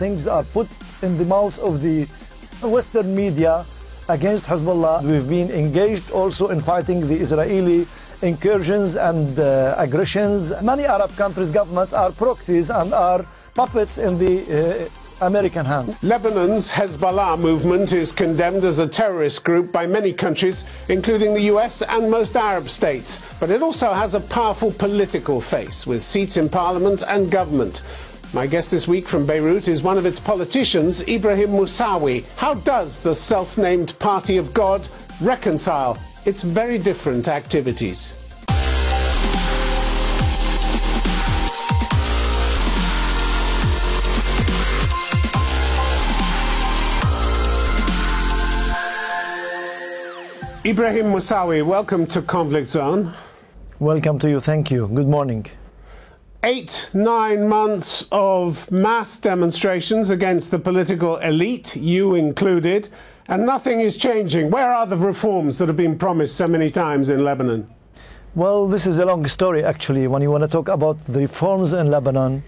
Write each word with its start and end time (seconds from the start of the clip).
things 0.00 0.26
are 0.26 0.44
put 0.44 0.66
in 1.02 1.18
the 1.18 1.26
mouth 1.26 1.58
of 1.58 1.82
the 1.82 2.06
Western 2.62 3.14
media 3.14 3.66
against 4.08 4.46
Hezbollah. 4.46 5.02
We've 5.02 5.28
been 5.28 5.50
engaged 5.50 6.10
also 6.10 6.48
in 6.48 6.60
fighting 6.62 7.06
the 7.06 7.16
Israeli 7.16 7.86
incursions 8.22 8.96
and 8.96 9.38
uh, 9.38 9.74
aggressions. 9.76 10.52
Many 10.62 10.84
Arab 10.86 11.14
countries' 11.16 11.52
governments 11.52 11.92
are 11.92 12.10
proxies 12.12 12.70
and 12.70 12.94
are 12.94 13.26
puppets 13.54 13.98
in 13.98 14.18
the 14.18 14.34
uh, 14.48 15.26
American 15.26 15.66
hand. 15.66 15.94
Lebanon's 16.02 16.72
Hezbollah 16.72 17.38
movement 17.38 17.92
is 17.92 18.10
condemned 18.10 18.64
as 18.64 18.78
a 18.78 18.86
terrorist 18.86 19.44
group 19.44 19.70
by 19.70 19.86
many 19.86 20.14
countries, 20.14 20.64
including 20.88 21.34
the 21.34 21.42
US 21.54 21.82
and 21.82 22.10
most 22.10 22.36
Arab 22.36 22.70
states. 22.70 23.20
But 23.38 23.50
it 23.50 23.60
also 23.60 23.92
has 23.92 24.14
a 24.14 24.20
powerful 24.20 24.72
political 24.72 25.42
face 25.42 25.86
with 25.86 26.02
seats 26.02 26.38
in 26.38 26.48
parliament 26.48 27.02
and 27.06 27.30
government. 27.30 27.82
My 28.32 28.46
guest 28.46 28.70
this 28.70 28.86
week 28.86 29.08
from 29.08 29.26
Beirut 29.26 29.66
is 29.66 29.82
one 29.82 29.98
of 29.98 30.06
its 30.06 30.20
politicians, 30.20 31.00
Ibrahim 31.08 31.48
Mousawi. 31.48 32.24
How 32.36 32.54
does 32.54 33.00
the 33.00 33.12
self 33.12 33.58
named 33.58 33.98
Party 33.98 34.36
of 34.36 34.54
God 34.54 34.86
reconcile 35.20 35.98
its 36.24 36.42
very 36.44 36.78
different 36.78 37.26
activities? 37.26 38.14
Ibrahim 50.64 51.06
Mousawi, 51.06 51.66
welcome 51.66 52.06
to 52.06 52.22
Conflict 52.22 52.68
Zone. 52.68 53.12
Welcome 53.80 54.20
to 54.20 54.30
you. 54.30 54.38
Thank 54.38 54.70
you. 54.70 54.86
Good 54.86 55.08
morning. 55.08 55.46
Eight, 56.42 56.90
nine 56.94 57.50
months 57.50 58.06
of 58.10 58.70
mass 58.70 59.18
demonstrations 59.18 60.08
against 60.08 60.50
the 60.50 60.58
political 60.58 61.18
elite, 61.18 61.76
you 61.76 62.14
included, 62.14 62.88
and 63.28 63.44
nothing 63.44 63.80
is 63.80 63.98
changing. 63.98 64.50
Where 64.50 64.72
are 64.72 64.86
the 64.86 64.96
reforms 64.96 65.58
that 65.58 65.68
have 65.68 65.76
been 65.76 65.98
promised 65.98 66.36
so 66.36 66.48
many 66.48 66.70
times 66.70 67.10
in 67.10 67.24
Lebanon? 67.24 67.68
Well, 68.34 68.66
this 68.66 68.86
is 68.86 68.96
a 68.96 69.04
long 69.04 69.26
story, 69.26 69.62
actually. 69.62 70.06
When 70.06 70.22
you 70.22 70.30
want 70.30 70.42
to 70.42 70.48
talk 70.48 70.68
about 70.68 71.04
the 71.04 71.18
reforms 71.18 71.74
in 71.74 71.90
Lebanon, 71.90 72.42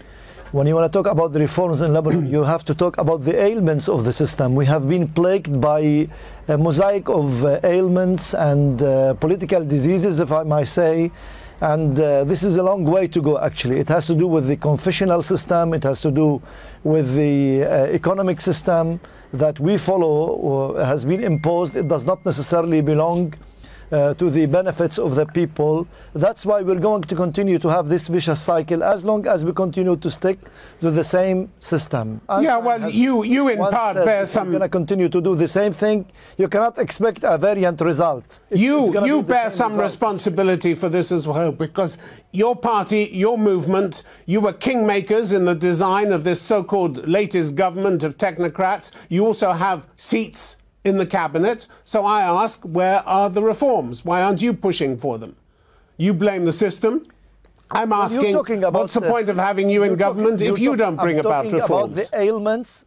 when 0.53 0.65
you 0.65 0.73
want 0.73 0.91
to 0.91 0.97
talk 0.97 1.05
about 1.05 1.31
the 1.31 1.39
reforms 1.39 1.81
in 1.81 1.93
Lebanon, 1.93 2.25
you 2.25 2.43
have 2.43 2.63
to 2.63 2.73
talk 2.73 2.97
about 2.97 3.23
the 3.23 3.39
ailments 3.39 3.87
of 3.87 4.05
the 4.05 4.13
system. 4.13 4.55
We 4.55 4.65
have 4.65 4.89
been 4.89 5.07
plagued 5.07 5.61
by 5.61 6.09
a 6.47 6.57
mosaic 6.57 7.09
of 7.09 7.45
uh, 7.45 7.59
ailments 7.63 8.33
and 8.33 8.81
uh, 8.81 9.13
political 9.13 9.63
diseases, 9.63 10.19
if 10.19 10.31
I 10.31 10.41
might 10.41 10.67
say. 10.67 11.11
And 11.63 11.97
uh, 11.97 12.25
this 12.25 12.43
is 12.43 12.57
a 12.57 12.63
long 12.63 12.83
way 12.83 13.07
to 13.07 13.21
go, 13.21 13.39
actually. 13.39 13.79
It 13.79 13.87
has 13.87 14.05
to 14.07 14.15
do 14.15 14.27
with 14.27 14.47
the 14.47 14.57
confessional 14.57 15.23
system, 15.23 15.73
it 15.73 15.83
has 15.83 16.01
to 16.01 16.11
do 16.11 16.41
with 16.83 17.15
the 17.15 17.63
uh, 17.63 17.85
economic 17.85 18.41
system 18.41 18.99
that 19.31 19.61
we 19.61 19.77
follow, 19.77 20.75
has 20.83 21.05
been 21.05 21.23
imposed. 21.23 21.77
It 21.77 21.87
does 21.87 22.05
not 22.05 22.25
necessarily 22.25 22.81
belong 22.81 23.33
uh, 23.93 24.13
to 24.15 24.29
the 24.29 24.45
benefits 24.47 24.97
of 24.97 25.13
the 25.15 25.25
people. 25.25 25.87
That's 26.13 26.45
why 26.45 26.61
we're 26.61 26.79
going 26.79 27.03
to 27.03 27.15
continue 27.15 27.59
to 27.59 27.69
have 27.69 27.87
this 27.87 28.07
vicious 28.07 28.41
cycle 28.41 28.83
as 28.83 29.05
long 29.05 29.27
as 29.27 29.45
we 29.45 29.53
continue 29.53 29.95
to 29.95 30.09
stick 30.09 30.39
to 30.81 30.89
the 30.89 31.03
same 31.03 31.51
system. 31.59 32.19
As 32.27 32.43
yeah, 32.43 32.57
well, 32.57 32.89
you, 32.89 33.23
you 33.23 33.49
in 33.49 33.59
part 33.59 33.95
bear 34.03 34.25
some. 34.25 34.47
You're 34.47 34.59
going 34.59 34.69
to 34.69 34.77
continue 34.77 35.09
to 35.09 35.21
do 35.21 35.35
the 35.35 35.47
same 35.47 35.73
thing. 35.73 36.05
You 36.37 36.47
cannot 36.47 36.79
expect 36.79 37.23
a 37.23 37.37
variant 37.37 37.81
result. 37.81 38.39
It, 38.49 38.59
you 38.59 39.05
you 39.05 39.21
bear 39.21 39.49
some 39.49 39.73
result. 39.73 39.83
responsibility 39.83 40.73
for 40.73 40.89
this 40.89 41.11
as 41.11 41.27
well 41.27 41.51
because 41.51 41.99
your 42.31 42.55
party, 42.55 43.09
your 43.13 43.37
movement, 43.37 44.03
you 44.25 44.41
were 44.41 44.53
kingmakers 44.53 45.33
in 45.33 45.45
the 45.45 45.55
design 45.55 46.11
of 46.11 46.23
this 46.23 46.41
so 46.41 46.63
called 46.63 47.07
latest 47.07 47.55
government 47.55 48.03
of 48.03 48.17
technocrats. 48.17 48.91
You 49.09 49.25
also 49.25 49.51
have 49.51 49.87
seats 49.97 50.57
in 50.83 50.97
the 50.97 51.05
cabinet. 51.05 51.67
So 51.83 52.05
I 52.05 52.21
ask, 52.21 52.61
where 52.63 53.07
are 53.07 53.29
the 53.29 53.41
reforms? 53.41 54.03
Why 54.03 54.21
aren't 54.21 54.41
you 54.41 54.53
pushing 54.53 54.97
for 54.97 55.17
them? 55.17 55.35
You 55.97 56.13
blame 56.13 56.45
the 56.45 56.53
system. 56.53 57.05
I'm 57.71 57.91
asking, 57.91 58.33
well, 58.35 58.71
what's 58.71 58.93
the, 58.93 58.99
the, 58.99 59.09
point 59.09 59.29
of 59.29 59.37
having 59.37 59.69
you 59.69 59.83
in 59.83 59.95
government 59.95 60.39
talking, 60.39 60.53
if 60.53 60.59
you 60.59 60.75
don't 60.75 60.95
bring 60.95 61.19
I'm 61.19 61.25
about 61.25 61.45
reforms? 61.51 61.97
About 61.97 62.11
the 62.11 62.21
ailments. 62.21 62.85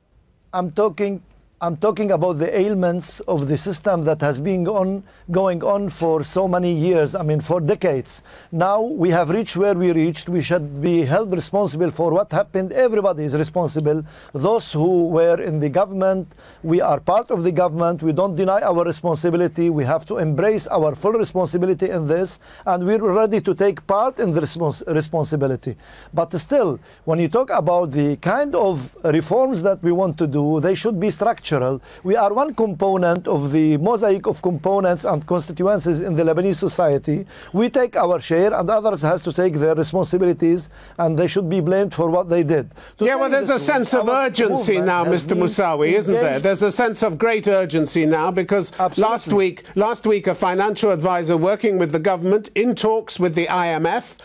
I'm 0.52 0.70
talking 0.70 1.22
I'm 1.58 1.78
talking 1.78 2.10
about 2.10 2.36
the 2.36 2.54
ailments 2.54 3.20
of 3.20 3.48
the 3.48 3.56
system 3.56 4.04
that 4.04 4.20
has 4.20 4.42
been 4.42 4.68
on, 4.68 5.02
going 5.30 5.64
on 5.64 5.88
for 5.88 6.22
so 6.22 6.46
many 6.46 6.70
years, 6.70 7.14
I 7.14 7.22
mean, 7.22 7.40
for 7.40 7.62
decades. 7.62 8.22
Now 8.52 8.82
we 8.82 9.08
have 9.08 9.30
reached 9.30 9.56
where 9.56 9.72
we 9.72 9.90
reached. 9.92 10.28
We 10.28 10.42
should 10.42 10.82
be 10.82 11.06
held 11.06 11.32
responsible 11.32 11.90
for 11.90 12.10
what 12.10 12.30
happened. 12.30 12.72
Everybody 12.72 13.24
is 13.24 13.34
responsible. 13.34 14.04
Those 14.34 14.70
who 14.70 15.08
were 15.08 15.40
in 15.40 15.58
the 15.58 15.70
government, 15.70 16.30
we 16.62 16.82
are 16.82 17.00
part 17.00 17.30
of 17.30 17.42
the 17.42 17.52
government. 17.52 18.02
We 18.02 18.12
don't 18.12 18.36
deny 18.36 18.60
our 18.60 18.84
responsibility. 18.84 19.70
We 19.70 19.84
have 19.84 20.04
to 20.08 20.18
embrace 20.18 20.66
our 20.66 20.94
full 20.94 21.12
responsibility 21.12 21.88
in 21.88 22.06
this, 22.06 22.38
and 22.66 22.84
we're 22.84 22.98
ready 22.98 23.40
to 23.40 23.54
take 23.54 23.86
part 23.86 24.18
in 24.18 24.34
the 24.34 24.42
respons 24.42 24.86
responsibility. 24.94 25.74
But 26.12 26.38
still, 26.38 26.80
when 27.06 27.18
you 27.18 27.28
talk 27.28 27.48
about 27.48 27.92
the 27.92 28.16
kind 28.16 28.54
of 28.54 28.94
reforms 29.04 29.62
that 29.62 29.82
we 29.82 29.90
want 29.90 30.18
to 30.18 30.26
do, 30.26 30.60
they 30.60 30.74
should 30.74 31.00
be 31.00 31.10
structured 31.10 31.45
structural. 31.46 31.80
We 32.02 32.16
are 32.16 32.32
one 32.34 32.54
component 32.54 33.28
of 33.28 33.52
the 33.52 33.76
mosaic 33.78 34.26
of 34.26 34.42
components 34.42 35.04
and 35.04 35.26
constituencies 35.26 36.00
in 36.00 36.16
the 36.16 36.24
Lebanese 36.24 36.56
society. 36.56 37.26
We 37.52 37.70
take 37.70 37.96
our 37.96 38.20
share, 38.20 38.52
and 38.52 38.68
others 38.68 39.02
has 39.02 39.22
to 39.24 39.32
take 39.32 39.54
their 39.54 39.74
responsibilities, 39.74 40.70
and 40.98 41.18
they 41.18 41.28
should 41.28 41.48
be 41.48 41.60
blamed 41.60 41.94
for 41.94 42.10
what 42.10 42.28
they 42.28 42.42
did. 42.42 42.70
To 42.98 43.04
yeah, 43.04 43.16
well, 43.16 43.30
there's 43.30 43.50
a 43.50 43.58
sense 43.58 43.94
of 43.94 44.08
urgency 44.08 44.80
now, 44.80 45.04
Mr. 45.04 45.36
Mousawi, 45.36 45.92
isn't 45.92 46.14
there? 46.14 46.40
There's 46.40 46.62
a 46.62 46.72
sense 46.72 47.02
of 47.02 47.18
great 47.18 47.46
urgency 47.48 48.06
now 48.06 48.30
because 48.30 48.72
Absolutely. 48.78 49.02
last 49.02 49.32
week, 49.32 49.64
last 49.74 50.06
week, 50.06 50.26
a 50.26 50.34
financial 50.34 50.90
advisor 50.90 51.36
working 51.36 51.78
with 51.78 51.92
the 51.92 51.98
government 51.98 52.48
in 52.54 52.74
talks 52.74 53.20
with 53.20 53.34
the 53.34 53.46
IMF 53.46 54.18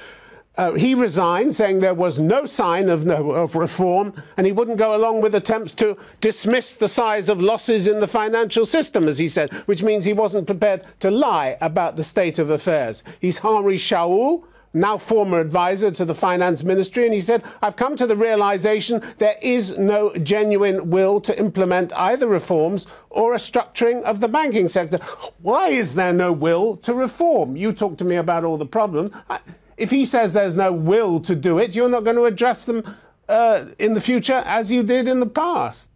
uh, 0.57 0.73
he 0.73 0.93
resigned, 0.93 1.53
saying 1.53 1.79
there 1.79 1.93
was 1.93 2.19
no 2.19 2.45
sign 2.45 2.89
of, 2.89 3.05
no, 3.05 3.31
of 3.31 3.55
reform, 3.55 4.13
and 4.35 4.45
he 4.45 4.51
wouldn't 4.51 4.77
go 4.77 4.95
along 4.95 5.21
with 5.21 5.33
attempts 5.33 5.71
to 5.73 5.97
dismiss 6.19 6.75
the 6.75 6.89
size 6.89 7.29
of 7.29 7.41
losses 7.41 7.87
in 7.87 7.99
the 7.99 8.07
financial 8.07 8.65
system, 8.65 9.07
as 9.07 9.17
he 9.17 9.27
said, 9.27 9.53
which 9.65 9.81
means 9.81 10.03
he 10.03 10.13
wasn't 10.13 10.45
prepared 10.45 10.83
to 10.99 11.09
lie 11.09 11.57
about 11.61 11.95
the 11.95 12.03
state 12.03 12.37
of 12.37 12.49
affairs. 12.49 13.03
He's 13.19 13.37
Henri 13.37 13.77
Chaoul, 13.77 14.45
now 14.73 14.97
former 14.97 15.39
advisor 15.39 15.91
to 15.91 16.05
the 16.05 16.15
finance 16.15 16.63
ministry, 16.63 17.05
and 17.05 17.13
he 17.13 17.21
said, 17.21 17.43
I've 17.61 17.75
come 17.75 17.95
to 17.95 18.07
the 18.07 18.15
realization 18.15 19.01
there 19.17 19.35
is 19.41 19.77
no 19.77 20.13
genuine 20.15 20.89
will 20.89 21.19
to 21.21 21.37
implement 21.37 21.93
either 21.93 22.27
reforms 22.27 22.87
or 23.09 23.33
a 23.33 23.37
structuring 23.37 24.01
of 24.03 24.19
the 24.19 24.27
banking 24.27 24.69
sector. 24.69 24.97
Why 25.41 25.69
is 25.69 25.95
there 25.95 26.13
no 26.13 26.31
will 26.31 26.77
to 26.77 26.93
reform? 26.93 27.55
You 27.55 27.73
talk 27.73 27.97
to 27.97 28.05
me 28.05 28.15
about 28.15 28.43
all 28.43 28.57
the 28.57 28.65
problems. 28.65 29.13
I, 29.29 29.39
if 29.81 29.89
he 29.89 30.05
says 30.05 30.33
there's 30.33 30.55
no 30.55 30.71
will 30.71 31.19
to 31.21 31.35
do 31.35 31.57
it, 31.57 31.73
you're 31.73 31.89
not 31.89 32.03
going 32.03 32.15
to 32.15 32.25
address 32.25 32.65
them 32.65 32.95
uh, 33.27 33.65
in 33.79 33.95
the 33.95 33.99
future 33.99 34.43
as 34.45 34.71
you 34.71 34.83
did 34.83 35.07
in 35.07 35.19
the 35.19 35.25
past. 35.25 35.89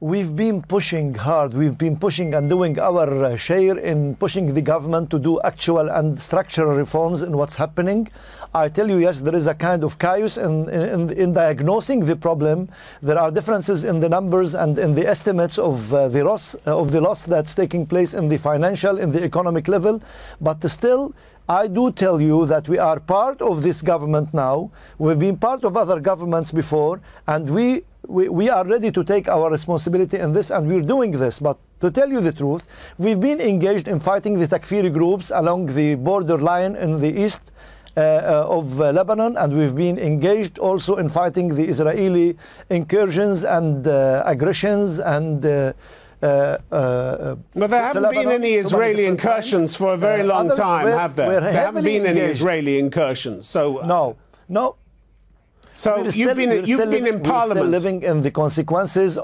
We've 0.00 0.36
been 0.36 0.60
pushing 0.60 1.14
hard. 1.14 1.54
We've 1.54 1.78
been 1.78 1.96
pushing 1.96 2.34
and 2.34 2.50
doing 2.50 2.78
our 2.78 3.24
uh, 3.24 3.36
share 3.36 3.78
in 3.78 4.14
pushing 4.16 4.52
the 4.52 4.60
government 4.60 5.08
to 5.08 5.18
do 5.18 5.40
actual 5.40 5.88
and 5.88 6.20
structural 6.20 6.76
reforms 6.76 7.22
in 7.22 7.34
what's 7.34 7.56
happening. 7.56 8.10
I 8.52 8.68
tell 8.68 8.90
you, 8.90 8.98
yes, 8.98 9.22
there 9.22 9.34
is 9.34 9.46
a 9.46 9.54
kind 9.54 9.82
of 9.82 9.98
chaos 9.98 10.36
in, 10.36 10.68
in, 10.68 11.08
in 11.12 11.32
diagnosing 11.32 12.04
the 12.04 12.14
problem. 12.14 12.68
There 13.00 13.18
are 13.18 13.30
differences 13.30 13.84
in 13.84 14.00
the 14.00 14.10
numbers 14.10 14.52
and 14.52 14.78
in 14.78 14.94
the 14.94 15.06
estimates 15.06 15.56
of 15.56 15.94
uh, 15.94 16.08
the 16.08 16.22
loss 16.22 16.54
uh, 16.66 16.78
of 16.78 16.92
the 16.92 17.00
loss 17.00 17.24
that's 17.24 17.54
taking 17.54 17.86
place 17.86 18.12
in 18.12 18.28
the 18.28 18.36
financial, 18.36 18.98
in 18.98 19.12
the 19.12 19.24
economic 19.24 19.66
level. 19.66 20.02
But 20.42 20.62
still, 20.70 21.14
I 21.48 21.68
do 21.68 21.92
tell 21.92 22.20
you 22.20 22.44
that 22.46 22.68
we 22.68 22.76
are 22.76 22.98
part 22.98 23.40
of 23.40 23.62
this 23.62 23.80
government 23.80 24.34
now. 24.34 24.72
We've 24.98 25.18
been 25.18 25.36
part 25.36 25.64
of 25.64 25.76
other 25.76 26.00
governments 26.00 26.50
before, 26.50 27.00
and 27.28 27.48
we, 27.48 27.84
we, 28.08 28.28
we 28.28 28.48
are 28.48 28.64
ready 28.64 28.90
to 28.90 29.04
take 29.04 29.28
our 29.28 29.50
responsibility 29.50 30.18
in 30.18 30.32
this, 30.32 30.50
and 30.50 30.68
we're 30.68 30.82
doing 30.82 31.12
this. 31.12 31.40
But 31.40 31.58
to 31.80 31.90
tell 31.90 32.08
you 32.08 32.20
the 32.20 32.32
truth, 32.32 32.66
we've 32.98 33.20
been 33.20 33.40
engaged 33.40 33.88
in 33.88 34.00
fighting 34.00 34.38
the 34.38 34.46
Takfiri 34.46 34.92
groups 34.92 35.32
along 35.34 35.66
the 35.66 35.94
border 35.96 36.38
line 36.38 36.76
in 36.76 37.00
the 37.00 37.12
east 37.24 37.40
uh, 37.96 38.00
uh, 38.00 38.46
of 38.48 38.80
uh, 38.80 38.92
Lebanon, 38.92 39.36
and 39.36 39.56
we've 39.56 39.74
been 39.74 39.98
engaged 39.98 40.58
also 40.58 40.96
in 40.96 41.08
fighting 41.08 41.54
the 41.54 41.64
Israeli 41.64 42.36
incursions 42.70 43.42
and 43.44 43.86
uh, 43.86 44.22
aggressions 44.26 44.98
and 44.98 45.44
uh, 45.44 45.72
uh, 46.22 46.58
uh, 46.72 47.36
but 47.54 47.68
there 47.68 47.82
haven't 47.82 48.10
been 48.10 48.30
any 48.30 48.54
Israeli 48.54 49.04
incursions 49.04 49.76
for 49.76 49.94
a 49.94 49.96
very 49.96 50.22
uh, 50.22 50.24
long 50.24 50.54
time, 50.56 50.86
have 50.86 51.14
there? 51.14 51.40
There 51.40 51.52
haven't 51.52 51.84
been 51.84 52.06
any 52.06 52.20
Israeli 52.20 52.78
incursions. 52.78 53.46
So 53.48 53.82
no, 53.84 54.16
no. 54.48 54.76
So 55.76 56.02
you've 56.02 56.14
still, 56.14 56.34
been 56.34 56.64
you've 56.64 56.78
been 56.80 56.90
living, 56.90 57.06
in 57.06 57.22
Parliament, 57.22 57.70
living 57.70 58.02
in 58.02 58.22
the 58.22 58.30
consequences. 58.30 59.18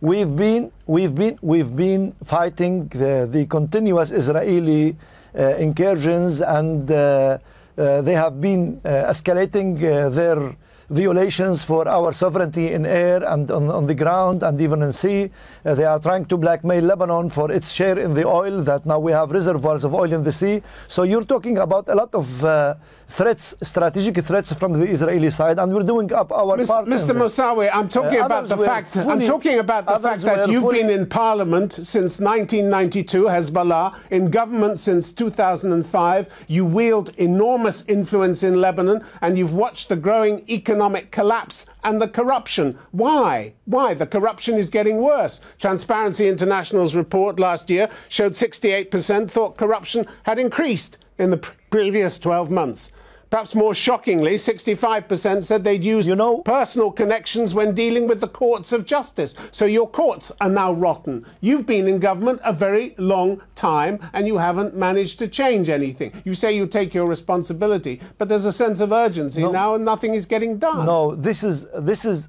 We've 0.00 0.34
been 0.34 0.70
we've 0.86 1.12
been 1.12 1.38
we've 1.42 1.74
been 1.74 2.14
fighting 2.22 2.86
the, 2.86 3.28
the 3.28 3.46
continuous 3.46 4.12
Israeli 4.12 4.96
uh, 5.36 5.56
incursions, 5.56 6.40
and 6.40 6.88
uh, 6.88 7.38
uh, 7.76 8.00
they 8.02 8.14
have 8.14 8.40
been 8.40 8.80
escalating 8.84 9.80
their 10.14 10.54
violations 10.92 11.64
for 11.64 11.88
our 11.88 12.12
sovereignty 12.12 12.72
in 12.72 12.84
air 12.84 13.24
and 13.24 13.50
on, 13.50 13.70
on 13.70 13.86
the 13.86 13.94
ground 13.94 14.42
and 14.42 14.60
even 14.60 14.82
in 14.82 14.92
sea. 14.92 15.30
Uh, 15.64 15.74
they 15.74 15.84
are 15.84 15.98
trying 15.98 16.26
to 16.26 16.36
blackmail 16.36 16.84
Lebanon 16.84 17.30
for 17.30 17.50
its 17.50 17.72
share 17.72 17.98
in 17.98 18.12
the 18.12 18.26
oil 18.26 18.62
that 18.62 18.84
now 18.84 18.98
we 18.98 19.10
have 19.12 19.30
reservoirs 19.30 19.84
of 19.84 19.94
oil 19.94 20.12
in 20.12 20.22
the 20.22 20.32
sea. 20.32 20.62
So 20.88 21.04
you're 21.04 21.24
talking 21.24 21.58
about 21.58 21.88
a 21.88 21.94
lot 21.94 22.14
of 22.14 22.44
uh, 22.44 22.74
threats, 23.08 23.54
strategic 23.62 24.22
threats 24.24 24.52
from 24.52 24.78
the 24.78 24.86
Israeli 24.86 25.30
side, 25.30 25.58
and 25.58 25.72
we're 25.72 25.82
doing 25.82 26.12
up 26.12 26.30
our 26.30 26.56
part. 26.66 26.86
Mr. 26.86 27.14
Mousawi, 27.16 27.70
I'm 27.72 27.88
talking 27.88 28.20
uh, 28.20 28.26
about 28.26 28.48
the 28.48 28.58
fact. 28.58 28.88
Fully, 28.88 29.06
I'm 29.06 29.22
talking 29.22 29.58
about 29.58 29.86
the 29.86 29.98
fact 29.98 30.22
that 30.22 30.48
you've 30.48 30.62
fully, 30.62 30.82
been 30.82 30.90
in 30.90 31.06
parliament 31.06 31.72
since 31.72 32.20
1992, 32.20 33.24
Hezbollah, 33.24 33.96
in 34.10 34.30
government 34.30 34.78
since 34.78 35.12
2005. 35.12 36.28
You 36.48 36.64
wield 36.64 37.10
enormous 37.16 37.82
influence 37.88 38.42
in 38.42 38.60
Lebanon, 38.60 39.02
and 39.22 39.38
you've 39.38 39.54
watched 39.54 39.88
the 39.88 39.96
growing 39.96 40.44
economic 40.50 40.81
collapse 41.10 41.66
and 41.84 42.00
the 42.00 42.08
corruption. 42.08 42.78
Why? 42.90 43.54
Why? 43.64 43.94
The 43.94 44.06
corruption 44.06 44.56
is 44.56 44.70
getting 44.70 44.98
worse. 44.98 45.40
Transparency 45.58 46.28
International's 46.28 46.96
report 46.96 47.38
last 47.38 47.70
year 47.70 47.88
showed 48.08 48.32
68% 48.32 49.30
thought 49.30 49.56
corruption 49.56 50.06
had 50.24 50.38
increased 50.38 50.98
in 51.18 51.30
the 51.30 51.54
previous 51.70 52.18
12 52.18 52.50
months. 52.50 52.90
Perhaps 53.32 53.54
more 53.54 53.74
shockingly, 53.74 54.34
65% 54.34 55.42
said 55.42 55.64
they'd 55.64 55.82
use 55.82 56.06
you 56.06 56.14
know, 56.14 56.42
personal 56.42 56.92
connections 56.92 57.54
when 57.54 57.74
dealing 57.74 58.06
with 58.06 58.20
the 58.20 58.28
courts 58.28 58.74
of 58.74 58.84
justice. 58.84 59.32
So 59.50 59.64
your 59.64 59.88
courts 59.88 60.30
are 60.42 60.50
now 60.50 60.74
rotten. 60.74 61.24
You've 61.40 61.64
been 61.64 61.88
in 61.88 61.98
government 61.98 62.42
a 62.44 62.52
very 62.52 62.94
long 62.98 63.40
time 63.54 64.06
and 64.12 64.26
you 64.26 64.36
haven't 64.36 64.76
managed 64.76 65.18
to 65.20 65.28
change 65.28 65.70
anything. 65.70 66.12
You 66.26 66.34
say 66.34 66.54
you 66.54 66.66
take 66.66 66.92
your 66.92 67.06
responsibility, 67.06 68.02
but 68.18 68.28
there's 68.28 68.44
a 68.44 68.52
sense 68.52 68.80
of 68.80 68.92
urgency 68.92 69.40
no, 69.40 69.50
now 69.50 69.74
and 69.76 69.84
nothing 69.86 70.12
is 70.12 70.26
getting 70.26 70.58
done. 70.58 70.84
No, 70.84 71.14
this 71.14 71.42
is 71.42 71.64
this 71.74 72.04
is 72.04 72.28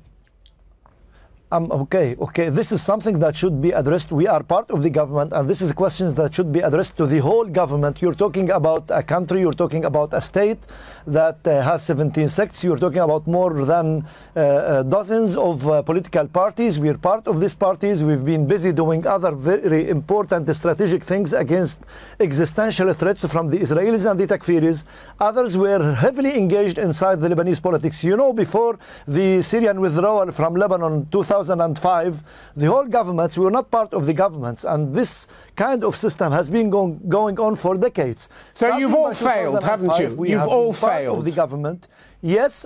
um, 1.54 1.72
okay, 1.72 2.16
okay. 2.20 2.50
This 2.50 2.72
is 2.72 2.82
something 2.82 3.20
that 3.20 3.36
should 3.36 3.62
be 3.62 3.70
addressed. 3.70 4.12
We 4.12 4.26
are 4.26 4.42
part 4.42 4.72
of 4.72 4.82
the 4.82 4.90
government, 4.90 5.34
and 5.34 5.48
this 5.48 5.62
is 5.62 5.72
questions 5.72 6.16
that 6.16 6.34
should 6.34 6.52
be 6.52 6.62
addressed 6.62 6.98
to 6.98 7.06
the 7.06 7.20
whole 7.20 7.46
government. 7.46 8.02
You're 8.02 8.16
talking 8.16 8.50
about 8.50 8.90
a 8.90 9.04
country, 9.04 9.42
you're 9.42 9.60
talking 9.64 9.86
about 9.86 10.16
a 10.16 10.22
state 10.22 10.58
that 11.06 11.46
uh, 11.46 11.62
has 11.62 11.84
17 11.84 12.30
sects. 12.30 12.64
You're 12.64 12.80
talking 12.80 13.02
about 13.02 13.28
more 13.28 13.66
than 13.66 14.04
uh, 14.36 14.40
uh, 14.40 14.84
dozens 14.84 15.36
of 15.36 15.70
uh, 15.70 15.84
political 15.84 16.28
parties. 16.28 16.80
We're 16.80 16.98
part 16.98 17.28
of 17.28 17.40
these 17.40 17.54
parties. 17.54 18.04
We've 18.04 18.26
been 18.26 18.48
busy 18.48 18.72
doing 18.72 19.06
other 19.06 19.34
very 19.34 19.90
important 19.90 20.54
strategic 20.56 21.04
things 21.04 21.34
against 21.34 21.82
existential 22.20 22.92
threats 22.94 23.26
from 23.28 23.52
the 23.52 23.60
Israelis 23.60 24.10
and 24.10 24.20
the 24.20 24.26
Takfiris. 24.26 24.86
Others 25.20 25.56
were 25.60 25.94
heavily 25.94 26.36
engaged 26.36 26.80
inside 26.80 27.22
the 27.22 27.30
Lebanese 27.30 27.62
politics. 27.62 28.04
You 28.04 28.18
know, 28.18 28.34
before 28.34 28.80
the 29.08 29.44
Syrian 29.44 29.80
withdrawal 29.80 30.32
from 30.32 30.56
Lebanon 30.56 31.08
2000. 31.12 31.43
2005, 31.44 32.24
the 32.56 32.66
whole 32.66 32.86
governments, 32.86 33.38
we 33.38 33.46
were 33.46 33.52
not 33.52 33.70
part 33.70 33.94
of 33.94 34.06
the 34.06 34.14
governments, 34.14 34.64
and 34.64 34.96
this 34.96 35.28
kind 35.56 35.84
of 35.84 35.96
system 35.96 36.32
has 36.32 36.50
been 36.50 36.70
going, 36.70 37.00
going 37.08 37.40
on 37.40 37.56
for 37.56 37.78
decades. 37.78 38.30
So 38.54 38.68
Starting 38.68 38.80
you've 38.80 38.96
all 38.96 39.14
failed, 39.14 39.64
haven't 39.64 39.98
you? 40.00 40.26
You've 40.26 40.48
all 40.48 40.74
failed. 40.74 41.20
Of 41.20 41.26
the 41.26 41.32
government. 41.32 41.88
Yes, 42.22 42.66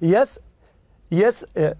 yes, 0.00 0.38
yes. 1.10 1.44
Uh, 1.56 1.74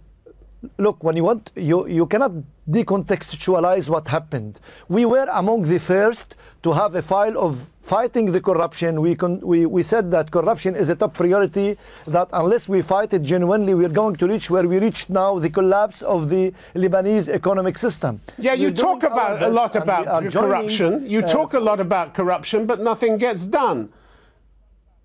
look, 0.79 1.03
when 1.03 1.17
you 1.17 1.25
want, 1.25 1.51
you, 1.57 1.87
you 1.89 2.07
cannot 2.07 2.33
decontextualize 2.69 3.89
what 3.89 4.09
happened. 4.09 4.61
We 4.89 5.05
were 5.05 5.27
among 5.33 5.65
the 5.65 5.79
first 5.79 6.37
to 6.63 6.73
have 6.73 6.95
a 6.95 7.03
file 7.03 7.37
of 7.39 7.69
fighting 7.81 8.31
the 8.31 8.41
corruption. 8.41 9.01
We, 9.01 9.17
con- 9.17 9.41
we, 9.41 9.67
we 9.67 9.83
said 9.83 10.11
that 10.13 10.31
corruption 10.31 10.77
is 10.77 10.89
a 10.89 10.95
top 10.95 11.15
priority, 11.15 11.77
that 12.07 12.29
unless 12.33 12.69
we 12.69 12.83
fight 12.83 13.13
it 13.13 13.23
genuinely, 13.23 13.75
we're 13.75 13.89
going 13.89 14.15
to 14.17 14.29
reach 14.29 14.49
where 14.49 14.67
we 14.69 14.79
reached 14.79 15.11
now, 15.11 15.39
the 15.41 15.51
collapse 15.51 16.03
of 16.03 16.29
the 16.29 16.53
Lebanese 16.75 17.29
economic 17.29 17.77
system. 17.79 18.21
Yeah, 18.39 18.55
you 18.55 18.69
we're 18.69 18.75
talk 18.75 19.03
about 19.03 19.43
a 19.43 19.49
lot 19.49 19.75
about 19.75 20.33
corruption. 20.33 20.93
Joining, 20.93 21.11
you 21.11 21.21
uh, 21.21 21.27
talk 21.27 21.55
a 21.55 21.61
lot 21.61 21.81
about 21.81 22.15
corruption, 22.15 22.67
but 22.67 22.81
nothing 22.81 23.19
gets 23.19 23.47
done. 23.47 23.93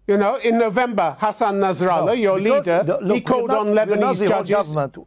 You 0.06 0.18
know, 0.18 0.36
in 0.38 0.58
November, 0.58 1.18
Hassan 1.20 1.60
Nasrallah, 1.60 2.06
no, 2.06 2.14
your 2.14 2.40
leader, 2.40 2.84
the, 2.84 3.00
look, 3.02 3.16
he 3.16 3.22
called 3.22 3.50
not, 3.50 3.68
on 3.68 3.68
Lebanese 3.74 4.28
judges. 4.28 4.52
Government. 4.52 4.98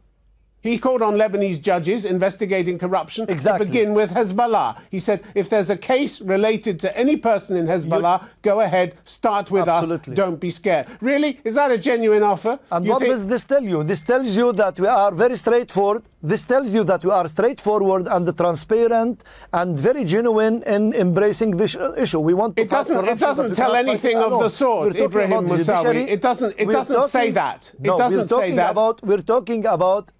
He 0.61 0.77
called 0.77 1.01
on 1.01 1.15
Lebanese 1.15 1.59
judges 1.59 2.05
investigating 2.05 2.77
corruption 2.77 3.25
exactly. 3.27 3.65
to 3.65 3.71
begin 3.71 3.93
with 3.95 4.11
Hezbollah. 4.11 4.77
He 4.91 4.99
said, 4.99 5.23
if 5.33 5.49
there's 5.49 5.71
a 5.71 5.77
case 5.77 6.21
related 6.21 6.79
to 6.81 6.95
any 6.95 7.17
person 7.17 7.57
in 7.57 7.65
Hezbollah, 7.65 8.21
you, 8.21 8.27
go 8.43 8.61
ahead, 8.61 8.95
start 9.03 9.49
with 9.49 9.67
absolutely. 9.67 10.13
us, 10.13 10.17
don't 10.17 10.39
be 10.39 10.51
scared. 10.51 10.85
Really? 11.01 11.39
Is 11.43 11.55
that 11.55 11.71
a 11.71 11.79
genuine 11.79 12.21
offer? 12.21 12.59
And 12.71 12.85
you 12.85 12.91
what 12.91 13.01
think- 13.01 13.13
does 13.13 13.25
this 13.25 13.43
tell 13.45 13.63
you? 13.63 13.83
This 13.83 14.03
tells 14.03 14.35
you 14.35 14.53
that 14.53 14.79
we 14.79 14.85
are 14.87 15.11
very 15.11 15.35
straightforward. 15.35 16.03
This 16.21 16.43
tells 16.43 16.71
you 16.71 16.83
that 16.83 17.03
we 17.03 17.09
are 17.09 17.27
straightforward 17.27 18.05
and 18.07 18.37
transparent 18.37 19.23
and 19.51 19.79
very 19.79 20.05
genuine 20.05 20.61
in 20.63 20.93
embracing 20.93 21.57
this 21.57 21.75
issue. 21.97 22.19
We 22.19 22.35
want 22.35 22.55
to 22.57 22.61
it 22.61 22.69
doesn't, 22.69 23.05
it 23.07 23.17
doesn't 23.17 23.55
tell 23.55 23.73
anything 23.73 24.17
of 24.17 24.39
the 24.39 24.49
sort, 24.49 24.95
Ibrahim 24.95 25.47
Mousawi. 25.47 26.07
It 26.07 26.21
doesn't, 26.21 26.53
it 26.59 26.69
doesn't 26.69 26.95
talking, 26.95 27.09
say 27.09 27.31
that. 27.31 27.71
It 27.73 27.87
no, 27.87 27.97
doesn't 27.97 28.27
say 28.27 28.51
that. 28.51 28.69
About, 28.69 29.01
we're 29.03 29.23
talking 29.23 29.65
about 29.65 30.11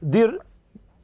dear 0.00 0.38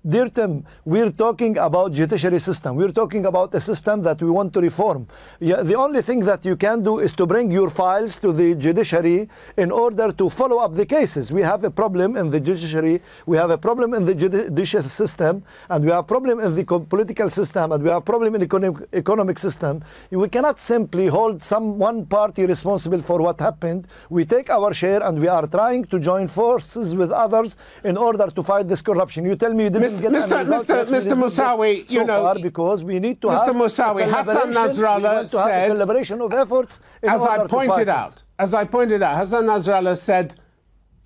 Dear 0.07 0.29
Tim, 0.29 0.67
we're 0.85 1.11
talking 1.11 1.57
about 1.57 1.93
judiciary 1.93 2.39
system. 2.39 2.77
We're 2.77 2.93
talking 2.93 3.25
about 3.25 3.55
a 3.55 3.61
system 3.61 4.03
that 4.03 4.21
we 4.21 4.29
want 4.29 4.53
to 4.53 4.61
reform. 4.61 5.09
Yeah, 5.41 5.63
the 5.63 5.77
only 5.77 6.03
thing 6.03 6.21
that 6.27 6.45
you 6.45 6.57
can 6.57 6.83
do 6.83 6.99
is 6.99 7.15
to 7.15 7.25
bring 7.25 7.51
your 7.51 7.71
files 7.71 8.19
to 8.19 8.31
the 8.31 8.55
judiciary 8.55 9.31
in 9.57 9.71
order 9.71 10.13
to 10.13 10.29
follow 10.29 10.59
up 10.59 10.75
the 10.75 10.85
cases. 10.85 11.33
We 11.33 11.41
have 11.41 11.65
a 11.65 11.71
problem 11.71 12.19
in 12.19 12.29
the 12.29 12.39
judiciary, 12.39 13.01
we 13.25 13.39
have 13.39 13.49
a 13.49 13.57
problem 13.57 13.95
in 13.95 14.05
the 14.05 14.15
judicial 14.15 14.83
system, 14.83 15.43
and 15.71 15.83
we 15.83 15.91
have 15.91 16.01
a 16.01 16.07
problem 16.07 16.39
in 16.39 16.55
the 16.55 16.65
political 16.65 17.31
system, 17.31 17.73
and 17.73 17.83
we 17.83 17.89
have 17.89 18.03
a 18.03 18.05
problem 18.05 18.35
in 18.35 18.41
the 18.41 18.45
economic, 18.45 18.87
economic 18.93 19.39
system. 19.39 19.83
We 20.11 20.29
cannot 20.29 20.61
simply 20.61 21.07
hold 21.07 21.43
some 21.43 21.79
one 21.79 22.05
party 22.05 22.45
responsible 22.45 23.01
for 23.01 23.23
what 23.23 23.41
happened. 23.41 23.89
We 24.11 24.27
take 24.27 24.51
our 24.51 24.75
share, 24.75 25.03
and 25.03 25.19
we 25.19 25.29
are 25.29 25.47
trying 25.47 25.87
to 25.87 25.99
join 25.99 26.29
forces 26.29 26.95
with 26.95 27.11
others 27.11 27.57
in 27.85 27.97
order 27.97 28.27
to 28.27 28.43
fight 28.43 28.69
this 28.69 28.83
corruption. 28.83 29.25
You 29.25 29.37
tell 29.37 29.55
me 29.55 29.65
you 29.65 29.71
didn't 29.71 29.94
Mr. 30.01 30.45
Mr. 30.45 30.85
Mr. 30.87 31.15
Mousawi, 31.17 31.91
you 31.91 32.01
so 32.01 32.05
know, 32.05 32.35
because 32.41 32.85
we 32.85 32.99
need 32.99 33.21
to 33.21 33.29
Mr. 33.29 33.47
have 33.47 33.57
Mousawi, 33.57 34.11
Hassan 34.11 34.53
Nasrallah 34.53 35.29
said, 35.29 35.71
collaboration 35.71 36.21
of 36.21 36.33
efforts. 36.33 36.81
as 37.03 37.23
I 37.27 37.47
pointed 37.47 37.89
out, 37.89 38.23
as 38.39 38.55
I 38.55 38.65
pointed 38.65 39.03
out, 39.03 39.17
Hassan 39.19 39.45
Nasrallah 39.45 39.97
said 39.97 40.37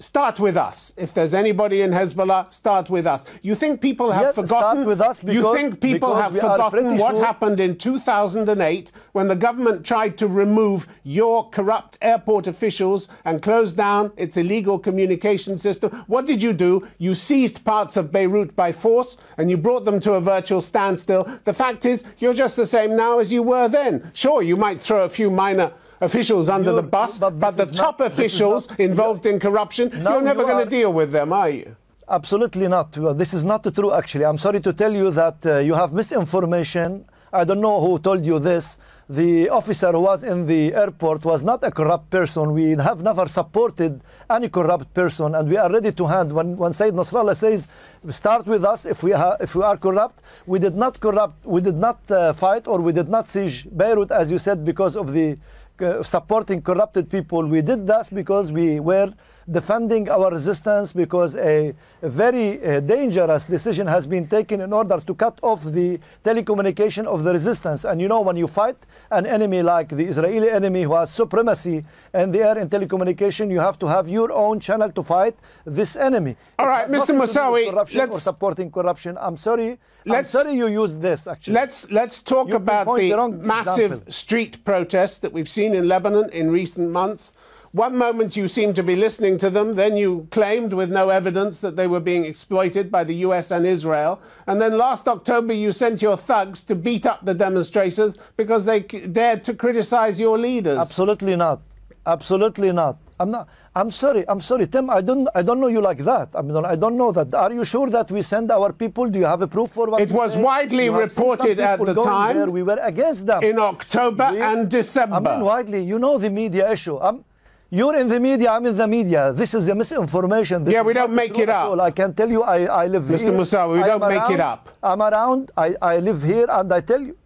Start 0.00 0.38
with 0.38 0.56
us. 0.56 0.92
If 0.96 1.12
there's 1.12 1.34
anybody 1.34 1.82
in 1.82 1.90
Hezbollah, 1.90 2.52
start 2.52 2.88
with 2.88 3.04
us. 3.04 3.24
You 3.42 3.56
think 3.56 3.80
people 3.80 4.12
have 4.12 4.26
yes, 4.26 4.34
forgotten? 4.36 4.84
with 4.84 5.00
us 5.00 5.18
because, 5.20 5.34
you 5.34 5.54
think 5.54 5.80
people 5.80 6.14
have 6.14 6.32
forgotten 6.32 6.98
what 6.98 7.16
sure. 7.16 7.24
happened 7.24 7.58
in 7.58 7.76
2008 7.76 8.92
when 9.10 9.26
the 9.26 9.34
government 9.34 9.84
tried 9.84 10.16
to 10.18 10.28
remove 10.28 10.86
your 11.02 11.50
corrupt 11.50 11.98
airport 12.00 12.46
officials 12.46 13.08
and 13.24 13.42
close 13.42 13.72
down 13.72 14.12
its 14.16 14.36
illegal 14.36 14.78
communication 14.78 15.58
system? 15.58 15.90
What 16.06 16.26
did 16.26 16.40
you 16.40 16.52
do? 16.52 16.86
You 16.98 17.12
seized 17.12 17.64
parts 17.64 17.96
of 17.96 18.12
Beirut 18.12 18.54
by 18.54 18.70
force 18.70 19.16
and 19.36 19.50
you 19.50 19.56
brought 19.56 19.84
them 19.84 19.98
to 20.00 20.12
a 20.12 20.20
virtual 20.20 20.60
standstill. 20.60 21.24
The 21.42 21.52
fact 21.52 21.84
is, 21.84 22.04
you're 22.18 22.34
just 22.34 22.54
the 22.54 22.66
same 22.66 22.94
now 22.94 23.18
as 23.18 23.32
you 23.32 23.42
were 23.42 23.66
then. 23.66 24.12
Sure, 24.14 24.42
you 24.42 24.56
might 24.56 24.80
throw 24.80 25.02
a 25.02 25.08
few 25.08 25.28
minor 25.28 25.72
officials 26.00 26.48
under 26.48 26.72
the 26.72 26.82
bus, 26.82 27.18
but, 27.18 27.38
but 27.38 27.56
the 27.56 27.66
top 27.66 28.00
not, 28.00 28.06
officials 28.06 28.68
not, 28.70 28.80
involved 28.80 29.26
in 29.26 29.40
corruption, 29.40 29.90
no, 30.02 30.14
you're 30.14 30.22
never 30.22 30.42
you 30.42 30.48
going 30.48 30.64
to 30.64 30.70
deal 30.70 30.92
with 30.92 31.12
them, 31.12 31.32
are 31.32 31.50
you? 31.50 31.76
Absolutely 32.10 32.68
not. 32.68 32.96
Well, 32.96 33.14
this 33.14 33.34
is 33.34 33.44
not 33.44 33.62
true, 33.74 33.92
actually. 33.92 34.24
I'm 34.24 34.38
sorry 34.38 34.60
to 34.60 34.72
tell 34.72 34.92
you 34.92 35.10
that 35.10 35.44
uh, 35.44 35.58
you 35.58 35.74
have 35.74 35.92
misinformation. 35.92 37.04
I 37.32 37.44
don't 37.44 37.60
know 37.60 37.80
who 37.80 37.98
told 37.98 38.24
you 38.24 38.38
this. 38.38 38.78
The 39.10 39.48
officer 39.48 39.92
who 39.92 40.00
was 40.00 40.22
in 40.22 40.46
the 40.46 40.74
airport 40.74 41.24
was 41.24 41.42
not 41.42 41.64
a 41.64 41.70
corrupt 41.70 42.10
person. 42.10 42.52
We 42.52 42.70
have 42.70 43.02
never 43.02 43.26
supported 43.26 44.00
any 44.30 44.48
corrupt 44.48 44.92
person, 44.92 45.34
and 45.34 45.48
we 45.48 45.56
are 45.56 45.70
ready 45.70 45.92
to 45.92 46.06
hand. 46.06 46.32
When, 46.32 46.56
when 46.56 46.72
Sayyid 46.72 46.94
Nasrallah 46.94 47.36
says, 47.36 47.68
start 48.10 48.46
with 48.46 48.64
us 48.64 48.86
if 48.86 49.02
we, 49.02 49.14
if 49.14 49.54
we 49.54 49.62
are 49.62 49.76
corrupt, 49.76 50.20
we 50.46 50.58
did 50.58 50.76
not 50.76 51.00
corrupt, 51.00 51.44
we 51.44 51.60
did 51.60 51.76
not 51.76 51.98
uh, 52.10 52.32
fight 52.34 52.66
or 52.66 52.80
we 52.80 52.92
did 52.92 53.08
not 53.08 53.28
siege 53.28 53.66
Beirut, 53.74 54.10
as 54.10 54.30
you 54.30 54.38
said, 54.38 54.64
because 54.64 54.94
of 54.96 55.12
the 55.12 55.38
uh, 55.80 56.02
supporting 56.02 56.62
corrupted 56.62 57.10
people. 57.10 57.46
We 57.46 57.62
did 57.62 57.86
that 57.86 58.12
because 58.12 58.50
we 58.52 58.80
were 58.80 59.12
defending 59.50 60.10
our 60.10 60.30
resistance 60.30 60.92
because 60.92 61.34
a, 61.36 61.74
a 62.02 62.08
very 62.08 62.62
uh, 62.62 62.80
dangerous 62.80 63.46
decision 63.46 63.86
has 63.86 64.06
been 64.06 64.26
taken 64.26 64.60
in 64.60 64.72
order 64.72 65.00
to 65.00 65.14
cut 65.14 65.38
off 65.42 65.64
the 65.64 65.98
telecommunication 66.22 67.06
of 67.06 67.24
the 67.24 67.32
resistance. 67.32 67.84
And 67.84 68.00
you 68.00 68.08
know, 68.08 68.20
when 68.20 68.36
you 68.36 68.46
fight 68.46 68.76
an 69.10 69.24
enemy 69.24 69.62
like 69.62 69.88
the 69.88 70.04
Israeli 70.04 70.50
enemy 70.50 70.82
who 70.82 70.94
has 70.94 71.10
supremacy 71.10 71.84
in 72.12 72.30
the 72.30 72.40
air 72.40 72.58
in 72.58 72.68
telecommunication, 72.68 73.50
you 73.50 73.60
have 73.60 73.78
to 73.78 73.86
have 73.86 74.08
your 74.08 74.30
own 74.32 74.60
channel 74.60 74.92
to 74.92 75.02
fight 75.02 75.36
this 75.64 75.96
enemy. 75.96 76.36
All 76.58 76.66
right, 76.68 76.86
Mr. 76.88 77.16
Mousawi, 77.16 77.72
let's 77.94 78.22
supporting 78.22 78.70
corruption. 78.70 79.16
I'm 79.18 79.36
sorry. 79.36 79.78
Let's, 80.08 80.34
I'm 80.34 80.42
sorry 80.42 80.56
you 80.56 80.66
used 80.68 81.00
this. 81.00 81.26
Actually, 81.26 81.54
let's 81.54 81.90
let's 81.90 82.22
talk 82.22 82.48
you 82.48 82.56
about 82.56 82.96
the, 82.96 83.10
the 83.10 83.28
massive 83.28 83.92
example. 83.92 84.12
street 84.12 84.64
protests 84.64 85.18
that 85.18 85.32
we've 85.32 85.48
seen 85.48 85.74
in 85.74 85.88
Lebanon 85.88 86.30
in 86.30 86.50
recent 86.50 86.90
months 86.90 87.32
One 87.72 87.96
moment 87.96 88.34
you 88.34 88.48
seemed 88.48 88.76
to 88.76 88.82
be 88.82 88.96
listening 88.96 89.36
to 89.38 89.50
them, 89.50 89.74
then 89.74 89.96
you 89.96 90.26
claimed 90.30 90.72
with 90.72 90.90
no 90.90 91.10
evidence 91.10 91.60
that 91.60 91.76
they 91.76 91.86
were 91.86 92.00
being 92.00 92.24
exploited 92.24 92.90
by 92.90 93.04
the 93.04 93.14
US 93.16 93.50
and 93.50 93.66
Israel. 93.66 94.22
And 94.46 94.60
then 94.60 94.78
last 94.78 95.06
October 95.06 95.52
you 95.52 95.72
sent 95.72 96.00
your 96.00 96.16
thugs 96.16 96.62
to 96.64 96.74
beat 96.74 97.04
up 97.04 97.26
the 97.26 97.34
demonstrators 97.34 98.14
because 98.36 98.64
they 98.64 98.80
dared 98.80 99.44
to 99.44 99.54
criticize 99.54 100.18
your 100.18 100.38
leaders. 100.38 100.78
Absolutely 100.78 101.36
not. 101.36 101.60
Absolutely 102.06 102.72
not. 102.72 102.96
I'm 103.20 103.30
not. 103.30 103.48
I'm 103.74 103.90
sorry. 103.90 104.24
I'm 104.28 104.40
sorry, 104.40 104.66
Tim. 104.66 104.90
I 104.90 105.00
don't. 105.00 105.28
I 105.34 105.42
don't 105.42 105.60
know 105.60 105.66
you 105.66 105.80
like 105.80 105.98
that. 105.98 106.28
I 106.34 106.42
mean, 106.42 106.64
I 106.64 106.76
don't 106.76 106.96
know 106.96 107.10
that. 107.12 107.34
Are 107.34 107.52
you 107.52 107.64
sure 107.64 107.90
that 107.90 108.10
we 108.10 108.22
send 108.22 108.50
our 108.50 108.72
people? 108.72 109.08
Do 109.08 109.18
you 109.18 109.24
have 109.24 109.42
a 109.42 109.46
proof 109.46 109.70
for 109.70 109.88
what? 109.88 110.00
It 110.00 110.10
was 110.12 110.34
say? 110.34 110.42
widely 110.42 110.88
reported 110.88 111.58
at 111.60 111.80
the 111.84 111.94
time. 111.94 112.36
There. 112.36 112.50
We 112.50 112.62
were 112.62 112.78
against 112.80 113.26
them 113.26 113.42
in 113.42 113.58
October 113.58 114.30
we, 114.32 114.40
and 114.40 114.70
December. 114.70 115.16
I 115.16 115.20
mean, 115.20 115.44
widely. 115.44 115.82
You 115.82 115.98
know 115.98 116.18
the 116.18 116.30
media 116.30 116.70
issue. 116.70 116.98
I'm, 116.98 117.24
you're 117.70 117.98
in 117.98 118.08
the 118.08 118.18
media, 118.18 118.50
I'm 118.50 118.64
in 118.64 118.76
the 118.76 118.88
media. 118.88 119.32
This 119.34 119.52
is 119.52 119.68
a 119.68 119.74
misinformation. 119.74 120.64
This 120.64 120.72
yeah, 120.72 120.82
we 120.82 120.94
don't 120.94 121.12
make 121.12 121.36
it 121.38 121.50
up. 121.50 121.78
I 121.78 121.90
can 121.90 122.14
tell 122.14 122.30
you, 122.30 122.42
I, 122.42 122.64
I 122.64 122.86
live 122.86 123.04
Mr. 123.04 123.20
here. 123.20 123.32
Mr. 123.32 123.36
Mousawi, 123.36 123.72
we 123.74 123.80
don't 123.80 124.02
around, 124.02 124.14
make 124.14 124.30
it 124.30 124.40
up. 124.40 124.70
I'm 124.82 125.02
around, 125.02 125.50
I, 125.54 125.76
I 125.82 125.98
live 125.98 126.22
here, 126.22 126.46
and 126.48 126.72
I 126.72 126.80
tell 126.80 127.02
you, 127.02 127.16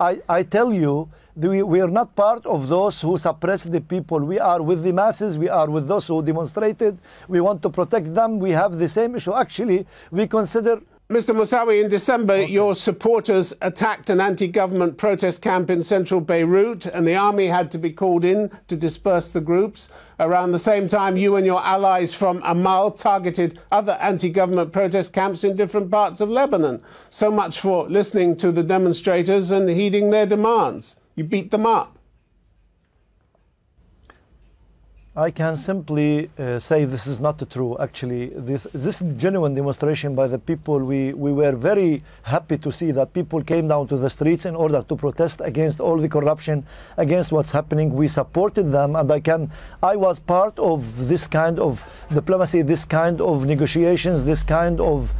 I, 0.00 0.22
I 0.26 0.42
tell 0.42 0.72
you, 0.72 1.10
we, 1.36 1.62
we 1.62 1.80
are 1.80 1.88
not 1.88 2.16
part 2.16 2.46
of 2.46 2.68
those 2.68 3.00
who 3.00 3.18
suppress 3.18 3.64
the 3.64 3.80
people. 3.80 4.20
We 4.20 4.38
are 4.38 4.62
with 4.62 4.82
the 4.82 4.92
masses. 4.92 5.36
We 5.36 5.50
are 5.50 5.68
with 5.68 5.86
those 5.86 6.06
who 6.06 6.22
demonstrated. 6.22 6.98
We 7.28 7.40
want 7.40 7.62
to 7.62 7.70
protect 7.70 8.14
them. 8.14 8.38
We 8.38 8.50
have 8.52 8.78
the 8.78 8.88
same 8.88 9.14
issue. 9.14 9.34
Actually, 9.34 9.86
we 10.10 10.26
consider 10.26 10.80
Mr. 11.08 11.36
Mousawi, 11.36 11.84
in 11.84 11.88
December, 11.88 12.32
okay. 12.32 12.50
your 12.50 12.74
supporters 12.74 13.54
attacked 13.60 14.10
an 14.10 14.20
anti 14.20 14.48
government 14.48 14.98
protest 14.98 15.40
camp 15.40 15.70
in 15.70 15.80
central 15.80 16.20
Beirut, 16.20 16.84
and 16.84 17.06
the 17.06 17.14
army 17.14 17.46
had 17.46 17.70
to 17.70 17.78
be 17.78 17.92
called 17.92 18.24
in 18.24 18.50
to 18.66 18.74
disperse 18.74 19.30
the 19.30 19.40
groups. 19.40 19.88
Around 20.18 20.50
the 20.50 20.58
same 20.58 20.88
time, 20.88 21.16
you 21.16 21.36
and 21.36 21.46
your 21.46 21.64
allies 21.64 22.12
from 22.12 22.42
Amal 22.44 22.90
targeted 22.90 23.56
other 23.70 23.92
anti 24.00 24.30
government 24.30 24.72
protest 24.72 25.12
camps 25.12 25.44
in 25.44 25.54
different 25.54 25.92
parts 25.92 26.20
of 26.20 26.28
Lebanon. 26.28 26.82
So 27.08 27.30
much 27.30 27.60
for 27.60 27.88
listening 27.88 28.36
to 28.38 28.50
the 28.50 28.64
demonstrators 28.64 29.52
and 29.52 29.68
heeding 29.68 30.10
their 30.10 30.26
demands. 30.26 30.96
You 31.16 31.24
beat 31.24 31.50
them 31.50 31.66
up. 31.66 31.96
I 35.18 35.30
can 35.30 35.56
simply 35.56 36.28
uh, 36.38 36.58
say 36.58 36.84
this 36.84 37.06
is 37.06 37.20
not 37.20 37.50
true. 37.50 37.74
Actually, 37.80 38.26
this, 38.36 38.64
this 38.74 39.02
genuine 39.16 39.54
demonstration 39.54 40.14
by 40.14 40.26
the 40.26 40.38
people, 40.38 40.78
we, 40.78 41.14
we 41.14 41.32
were 41.32 41.52
very 41.52 42.04
happy 42.24 42.58
to 42.58 42.70
see 42.70 42.90
that 42.90 43.14
people 43.14 43.42
came 43.42 43.66
down 43.66 43.88
to 43.88 43.96
the 43.96 44.10
streets 44.10 44.44
in 44.44 44.54
order 44.54 44.84
to 44.86 44.94
protest 44.94 45.40
against 45.42 45.80
all 45.80 45.96
the 45.96 46.08
corruption, 46.10 46.66
against 46.98 47.32
what's 47.32 47.50
happening. 47.50 47.94
We 47.94 48.08
supported 48.08 48.70
them, 48.70 48.94
and 48.94 49.10
I 49.10 49.20
can, 49.20 49.50
I 49.82 49.96
was 49.96 50.20
part 50.20 50.58
of 50.58 51.08
this 51.08 51.26
kind 51.26 51.58
of 51.58 51.82
diplomacy, 52.12 52.60
this 52.60 52.84
kind 52.84 53.18
of 53.22 53.46
negotiations, 53.46 54.26
this 54.26 54.42
kind 54.42 54.82
of 54.82 55.14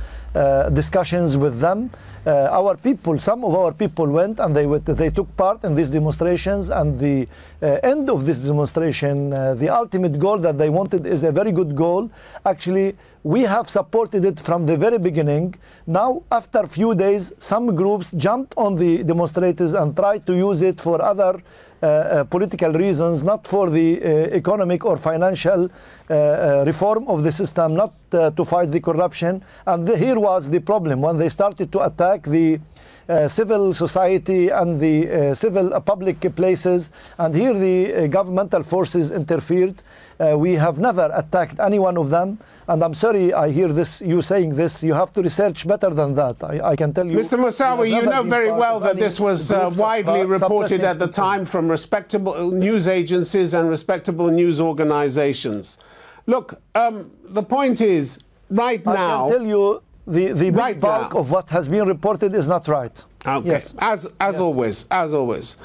discussions 0.72 1.36
with 1.36 1.60
them 1.60 1.90
uh, 2.26 2.48
our 2.50 2.76
people, 2.76 3.18
some 3.20 3.44
of 3.44 3.54
our 3.54 3.72
people 3.72 4.06
went 4.06 4.40
and 4.40 4.54
they, 4.56 4.66
they 4.66 5.10
took 5.10 5.34
part 5.36 5.62
in 5.62 5.76
these 5.76 5.88
demonstrations. 5.88 6.70
And 6.70 6.98
the 6.98 7.28
uh, 7.62 7.78
end 7.84 8.10
of 8.10 8.26
this 8.26 8.38
demonstration, 8.38 9.32
uh, 9.32 9.54
the 9.54 9.68
ultimate 9.68 10.18
goal 10.18 10.38
that 10.38 10.58
they 10.58 10.68
wanted 10.68 11.06
is 11.06 11.22
a 11.22 11.30
very 11.30 11.52
good 11.52 11.76
goal. 11.76 12.10
Actually, 12.44 12.96
we 13.22 13.42
have 13.42 13.70
supported 13.70 14.24
it 14.24 14.40
from 14.40 14.66
the 14.66 14.76
very 14.76 14.98
beginning. 14.98 15.54
Now, 15.86 16.24
after 16.32 16.60
a 16.60 16.68
few 16.68 16.96
days, 16.96 17.32
some 17.38 17.76
groups 17.76 18.10
jumped 18.12 18.54
on 18.56 18.74
the 18.74 19.04
demonstrators 19.04 19.74
and 19.74 19.94
tried 19.94 20.26
to 20.26 20.34
use 20.34 20.62
it 20.62 20.80
for 20.80 21.00
other 21.00 21.34
uh, 21.34 21.38
uh, 21.38 21.65
political 21.80 22.73
reasons, 22.73 23.23
not 23.23 23.47
for 23.47 23.71
the 23.71 24.00
uh, 24.02 24.09
economic 24.35 24.85
or 24.85 24.97
financial 24.97 25.71
reform 26.09 27.09
of 27.09 27.23
the 27.23 27.33
system, 27.33 27.75
not 27.75 27.92
to 28.11 28.45
fight 28.45 28.71
the 28.71 28.80
corruption. 28.80 29.42
And 29.66 29.87
the, 29.87 29.97
here 29.97 30.18
was 30.18 30.49
the 30.49 30.61
problem 30.61 31.00
when 31.00 31.18
they 31.18 31.28
started 31.28 31.73
to 31.73 31.85
attack 31.85 32.23
the 32.23 32.61
uh, 33.09 33.28
civil 33.28 33.73
society 33.73 34.49
and 34.49 34.80
the 34.80 35.09
uh, 35.09 35.35
civil 35.35 35.73
uh, 35.73 35.78
public 35.78 36.18
places. 36.35 36.90
And 37.18 37.37
here 37.37 37.54
the 37.54 38.09
governmental 38.09 38.64
forces 38.64 39.12
interfered. 39.12 39.83
we 40.18 40.54
have 40.54 40.80
never 40.80 41.11
attacked 41.14 41.61
any 41.61 41.78
one 41.78 41.97
of 41.99 42.11
them. 42.11 42.38
And 42.68 42.82
I'm 42.82 42.94
sorry, 42.94 43.32
I 43.32 43.50
hear 43.50 43.73
this, 43.73 44.00
you 44.00 44.20
saying 44.23 44.56
this. 44.56 44.82
You 44.82 44.92
have 44.94 45.12
to 45.12 45.23
research 45.23 45.68
better 45.68 45.90
than 45.90 46.16
that. 46.16 46.42
I, 46.42 46.70
I 46.73 46.76
can 46.76 46.92
tell 46.92 47.06
you. 47.06 47.16
Mr. 47.16 47.38
Mousawi, 47.38 47.90
you 47.90 48.02
know 48.02 48.25
very 48.25 48.50
well 48.50 48.80
that 48.80 48.96
this 48.96 49.20
was 49.20 49.52
uh, 49.52 49.70
widely 49.76 50.25
reported 50.25 50.80
at 50.82 50.99
the 50.99 51.06
time 51.06 51.44
from 51.44 51.68
respectable 51.68 52.50
news 52.50 52.88
agencies 52.88 53.54
and 53.54 53.68
respectable 53.68 54.28
news 54.28 54.61
organizations. 54.61 55.78
Look, 56.26 56.61
um, 56.75 57.12
the 57.25 57.42
point 57.42 57.80
is, 57.80 58.18
right 58.50 58.85
now. 58.85 59.26
I 59.26 59.28
can 59.28 59.38
tell 59.38 59.46
you 59.46 59.82
the, 60.06 60.26
the 60.32 60.50
big 60.50 60.56
right 60.56 60.80
bulk 60.80 61.14
now. 61.14 61.20
of 61.20 61.30
what 61.30 61.49
has 61.50 61.68
been 61.68 61.87
reported 61.87 62.35
is 62.35 62.49
not 62.49 62.66
right. 62.66 63.04
Okay. 63.25 63.49
Yes. 63.49 63.75
As, 63.78 64.06
as 64.20 64.35
yes. 64.35 64.40
always, 64.40 64.87
as 64.90 65.14
always. 65.14 65.56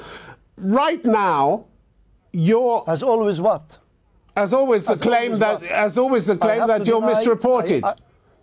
Right 0.56 1.04
now, 1.04 1.66
you're. 2.30 2.84
As 2.86 3.02
always, 3.02 3.40
what? 3.40 3.78
As 4.34 4.54
always, 4.54 4.84
the 4.86 4.92
as 4.92 5.00
claim 5.00 5.32
always 5.32 5.40
that 5.40 5.60
what? 5.60 5.70
as 5.70 5.98
always 5.98 6.26
the 6.26 6.36
claim 6.36 6.66
that 6.66 6.86
you're 6.86 7.00
deny, 7.00 7.12
misreported. 7.12 7.84
I, 7.84 7.88
I, 7.90 7.94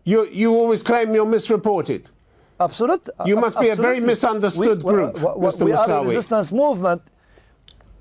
you 0.03 0.27
you 0.31 0.53
always 0.53 0.83
claim 0.83 1.13
you're 1.15 1.25
misreported. 1.25 2.09
Absolutely. 2.59 3.13
You 3.25 3.37
must 3.37 3.59
be 3.59 3.69
a 3.69 3.75
very 3.75 4.01
misunderstood 4.01 4.83
we, 4.83 4.91
group, 4.91 5.13
we, 5.15 5.21
we, 5.21 5.47
Mr. 5.47 5.63
We 5.63 5.71
Mousawi. 5.71 5.87
are 5.87 6.03
a 6.03 6.07
resistance 6.07 6.51
movement. 6.51 7.01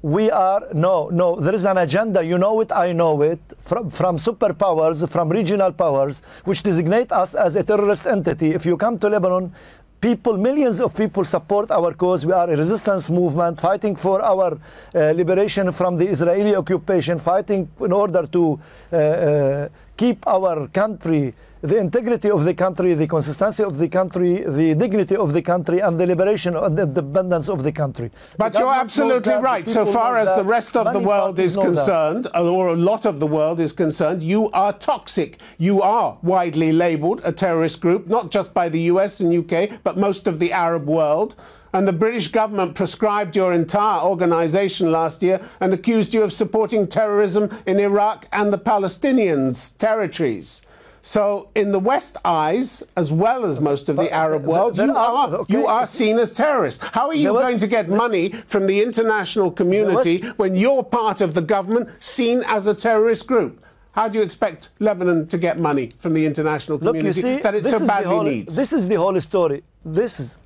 We 0.03 0.31
are 0.31 0.63
no 0.75 1.09
no. 1.09 1.37
There 1.41 1.55
is 1.55 1.65
an 1.65 1.79
agenda. 1.79 2.23
You 2.23 2.39
know 2.39 2.61
it. 2.61 2.71
I 2.71 2.93
know 2.93 3.23
it. 3.23 3.41
From 3.59 3.91
from 3.91 4.19
superpowers, 4.19 5.09
from 5.09 5.29
regional 5.29 5.73
powers, 5.73 6.23
which 6.45 6.63
designate 6.63 7.11
us 7.11 7.35
as 7.35 7.57
a 7.57 7.63
terrorist 7.65 8.07
entity. 8.07 8.53
If 8.53 8.67
you 8.67 8.77
come 8.77 8.99
to 8.99 9.09
Lebanon, 9.09 9.53
people, 10.01 10.37
millions 10.37 10.81
of 10.81 10.97
people 10.97 11.25
support 11.25 11.71
our 11.71 11.93
cause. 11.95 12.25
We 12.25 12.33
are 12.33 12.51
a 12.51 12.57
resistance 12.57 13.11
movement 13.11 13.61
fighting 13.61 13.97
for 13.97 14.23
our 14.23 14.59
uh, 14.95 15.13
liberation 15.13 15.73
from 15.73 15.97
the 15.97 16.09
Israeli 16.09 16.55
occupation, 16.55 17.19
fighting 17.19 17.69
in 17.81 17.93
order 17.93 18.27
to 18.27 18.61
uh, 18.93 18.97
uh, 18.97 19.69
keep 19.97 20.27
our 20.27 20.69
country 20.69 21.35
the 21.63 21.77
integrity 21.77 22.31
of 22.31 22.45
the 22.45 22.55
country, 22.55 22.95
the 22.95 23.07
consistency 23.07 23.65
of 23.65 23.79
the 23.79 23.89
country, 23.89 24.45
the 24.45 24.75
dignity 24.75 25.17
of 25.17 25.33
the 25.33 25.43
country, 25.43 25.81
and 25.81 25.99
the 25.99 26.07
liberation 26.07 26.57
and 26.57 26.79
the 26.79 26.83
independence 26.83 27.49
of 27.49 27.65
the 27.65 27.73
country. 27.73 28.11
But 28.37 28.55
you're 28.59 28.73
absolutely 28.73 29.35
right. 29.35 29.69
So 29.69 29.85
far 29.85 30.17
as 30.17 30.35
the 30.37 30.45
rest 30.45 30.77
of 30.77 30.93
the 30.93 31.01
world 31.01 31.39
is 31.39 31.57
concerned, 31.57 32.25
that. 32.25 32.41
or 32.41 32.69
a 32.69 32.77
lot 32.77 33.05
of 33.05 33.19
the 33.19 33.27
world 33.27 33.59
is 33.61 33.73
concerned, 33.73 34.23
you 34.23 34.51
are 34.53 34.73
toxic. 34.73 35.41
You 35.59 35.83
are 35.83 36.19
widely 36.23 36.73
labeled 36.73 37.21
a 37.25 37.33
terrorist 37.33 37.81
group, 37.81 38.07
not 38.07 38.31
just 38.31 38.55
by 38.55 38.69
the 38.69 38.83
US 38.93 39.21
and 39.21 39.33
UK, 39.33 39.83
but 39.83 39.99
most 39.99 40.27
of 40.29 40.39
the 40.39 40.53
Arab 40.53 40.87
world. 40.87 41.35
And 41.73 41.87
the 41.87 41.93
British 41.93 42.29
government 42.29 42.75
proscribed 42.75 43.37
your 43.37 43.53
entire 43.53 44.01
organization 44.01 44.91
last 44.91 45.23
year 45.23 45.41
and 45.61 45.75
accused 45.75 46.15
you 46.15 46.23
of 46.23 46.33
supporting 46.33 46.87
terrorism 46.87 47.51
in 47.67 47.79
Iraq 47.79 48.27
and 48.33 48.53
the 48.53 48.59
Palestinians' 48.59 49.77
territories. 49.77 50.63
So, 51.03 51.51
in 51.55 51.73
the 51.73 51.79
West 51.79 52.17
eyes, 52.25 52.83
as 52.97 53.13
well 53.13 53.45
as 53.45 53.61
most 53.61 53.89
of 53.89 53.97
the 53.97 54.11
uh, 54.11 54.25
Arab 54.25 54.45
world, 54.45 54.77
you 54.77 54.95
are, 54.95 55.35
okay. 55.35 55.53
you 55.53 55.67
are 55.67 55.87
seen 55.87 56.19
as 56.19 56.33
terrorists. 56.33 56.85
How 56.93 57.09
are 57.09 57.15
you 57.15 57.33
was, 57.33 57.43
going 57.43 57.59
to 57.59 57.67
get 57.67 57.89
money 57.89 58.31
from 58.47 58.67
the 58.67 58.83
international 58.83 59.51
community 59.51 60.19
was, 60.23 60.33
when 60.37 60.57
you're 60.57 60.83
part 60.83 61.21
of 61.21 61.35
the 61.35 61.43
government 61.43 61.91
seen 62.03 62.43
as 62.47 62.67
a 62.67 62.75
terrorist 62.75 63.27
group? 63.27 63.65
How 63.93 64.09
do 64.09 64.19
you 64.19 64.25
expect 64.25 64.69
Lebanon 64.79 65.27
to 65.29 65.39
get 65.39 65.59
money 65.59 65.91
from 65.99 66.15
the 66.15 66.25
international 66.25 66.79
community 66.79 67.23
Look, 67.23 67.39
see, 67.39 67.43
that 67.43 67.55
it 67.55 67.65
so 67.65 67.85
badly 67.85 68.07
whole, 68.07 68.23
needs? 68.23 68.55
This 68.55 68.73
is 68.73 68.87
the 68.87 68.95
whole 68.95 69.19
story. 69.21 69.65
This 69.85 70.21
is 70.21 70.39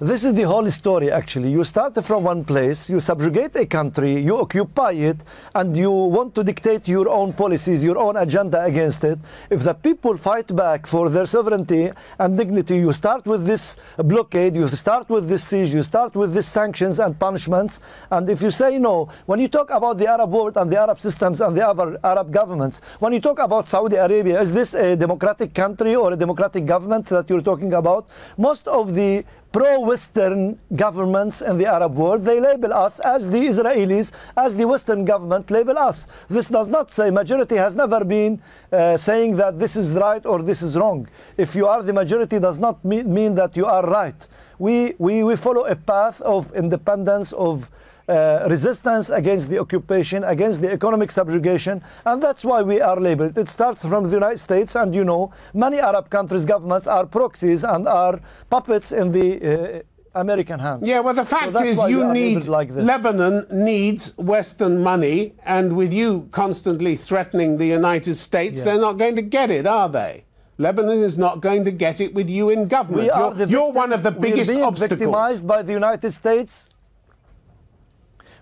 this 0.00 0.24
is 0.24 0.34
the 0.34 0.42
whole 0.42 0.70
story, 0.70 1.10
actually. 1.10 1.50
You 1.50 1.64
start 1.64 1.94
from 2.04 2.24
one 2.24 2.44
place, 2.44 2.90
you 2.90 3.00
subjugate 3.00 3.56
a 3.56 3.66
country, 3.66 4.20
you 4.20 4.36
occupy 4.38 4.92
it, 4.92 5.16
and 5.54 5.76
you 5.76 5.90
want 5.90 6.34
to 6.34 6.44
dictate 6.44 6.86
your 6.86 7.08
own 7.08 7.32
policies, 7.32 7.82
your 7.82 7.96
own 7.96 8.16
agenda 8.16 8.62
against 8.62 9.04
it. 9.04 9.18
If 9.48 9.62
the 9.62 9.72
people 9.72 10.16
fight 10.16 10.54
back 10.54 10.86
for 10.86 11.08
their 11.08 11.26
sovereignty 11.26 11.90
and 12.18 12.36
dignity, 12.36 12.76
you 12.76 12.92
start 12.92 13.24
with 13.26 13.46
this 13.46 13.76
blockade, 13.96 14.54
you 14.54 14.68
start 14.68 15.08
with 15.08 15.28
this 15.28 15.44
siege, 15.44 15.70
you 15.70 15.82
start 15.82 16.14
with 16.14 16.34
these 16.34 16.46
sanctions 16.46 16.98
and 16.98 17.18
punishments. 17.18 17.80
And 18.10 18.28
if 18.28 18.42
you 18.42 18.50
say 18.50 18.78
no, 18.78 19.08
when 19.24 19.40
you 19.40 19.48
talk 19.48 19.70
about 19.70 19.96
the 19.96 20.08
Arab 20.08 20.30
world 20.30 20.56
and 20.56 20.70
the 20.70 20.78
Arab 20.78 21.00
systems 21.00 21.40
and 21.40 21.56
the 21.56 21.66
other 21.66 21.98
Arab 22.04 22.30
governments, 22.32 22.82
when 22.98 23.14
you 23.14 23.20
talk 23.20 23.38
about 23.38 23.66
Saudi 23.66 23.96
Arabia, 23.96 24.40
is 24.40 24.52
this 24.52 24.74
a 24.74 24.94
democratic 24.94 25.54
country 25.54 25.94
or 25.96 26.12
a 26.12 26.16
democratic 26.16 26.66
government 26.66 27.06
that 27.06 27.30
you're 27.30 27.40
talking 27.40 27.72
about? 27.72 28.06
Most 28.36 28.68
of 28.68 28.94
the 28.94 29.24
pro-Western 29.56 30.58
governments 30.74 31.40
in 31.40 31.56
the 31.56 31.64
Arab 31.64 31.94
world, 31.94 32.22
they 32.22 32.38
label 32.38 32.74
us 32.74 33.00
as 33.00 33.26
the 33.26 33.38
Israelis, 33.38 34.12
as 34.36 34.54
the 34.54 34.66
Western 34.66 35.06
government 35.06 35.50
label 35.50 35.78
us. 35.78 36.08
This 36.28 36.48
does 36.48 36.68
not 36.68 36.90
say, 36.90 37.08
majority 37.08 37.56
has 37.56 37.74
never 37.74 38.04
been 38.04 38.42
uh, 38.70 38.98
saying 38.98 39.36
that 39.36 39.58
this 39.58 39.74
is 39.74 39.92
right 39.92 40.26
or 40.26 40.42
this 40.42 40.60
is 40.60 40.76
wrong. 40.76 41.08
If 41.38 41.54
you 41.54 41.66
are 41.66 41.82
the 41.82 41.94
majority 41.94 42.38
does 42.38 42.58
not 42.58 42.84
mean, 42.84 43.10
mean 43.10 43.34
that 43.36 43.56
you 43.56 43.64
are 43.64 43.86
right. 43.88 44.28
We, 44.58 44.94
we, 44.98 45.22
we 45.22 45.36
follow 45.36 45.64
a 45.64 45.74
path 45.74 46.20
of 46.20 46.54
independence, 46.54 47.32
of 47.32 47.70
uh, 48.08 48.46
resistance 48.48 49.10
against 49.10 49.48
the 49.48 49.58
occupation, 49.58 50.24
against 50.24 50.60
the 50.60 50.70
economic 50.70 51.10
subjugation, 51.10 51.82
and 52.04 52.22
that's 52.22 52.44
why 52.44 52.62
we 52.62 52.80
are 52.80 53.00
labeled. 53.00 53.36
It 53.36 53.48
starts 53.48 53.84
from 53.84 54.04
the 54.04 54.14
United 54.14 54.38
States, 54.38 54.76
and 54.76 54.94
you 54.94 55.04
know, 55.04 55.32
many 55.54 55.78
Arab 55.78 56.08
countries' 56.10 56.44
governments 56.44 56.86
are 56.86 57.06
proxies 57.06 57.64
and 57.64 57.88
are 57.88 58.20
puppets 58.48 58.92
in 58.92 59.12
the 59.12 59.78
uh, 59.78 59.82
American 60.20 60.58
hands. 60.58 60.82
Yeah, 60.86 61.00
well, 61.00 61.14
the 61.14 61.24
fact 61.24 61.58
so 61.58 61.64
is, 61.64 61.82
you 61.84 62.12
need 62.12 62.46
like 62.46 62.70
Lebanon 62.70 63.46
needs 63.50 64.16
Western 64.16 64.82
money, 64.82 65.34
and 65.44 65.76
with 65.76 65.92
you 65.92 66.28
constantly 66.30 66.96
threatening 66.96 67.58
the 67.58 67.66
United 67.66 68.14
States, 68.14 68.58
yes. 68.58 68.64
they're 68.64 68.80
not 68.80 68.98
going 68.98 69.16
to 69.16 69.22
get 69.22 69.50
it, 69.50 69.66
are 69.66 69.88
they? 69.88 70.24
Lebanon 70.58 71.00
is 71.00 71.18
not 71.18 71.42
going 71.42 71.64
to 71.66 71.70
get 71.70 72.00
it 72.00 72.14
with 72.14 72.30
you 72.30 72.48
in 72.48 72.66
government. 72.66 73.10
You're, 73.14 73.46
you're, 73.46 73.72
one 73.72 73.92
of 73.92 74.02
the 74.02 74.10
biggest 74.10 74.48
We're 74.48 74.54
being 74.54 74.64
obstacles. 74.64 74.98
victimized 74.98 75.46
by 75.46 75.62
the 75.62 75.72
United 75.72 76.12
States. 76.12 76.70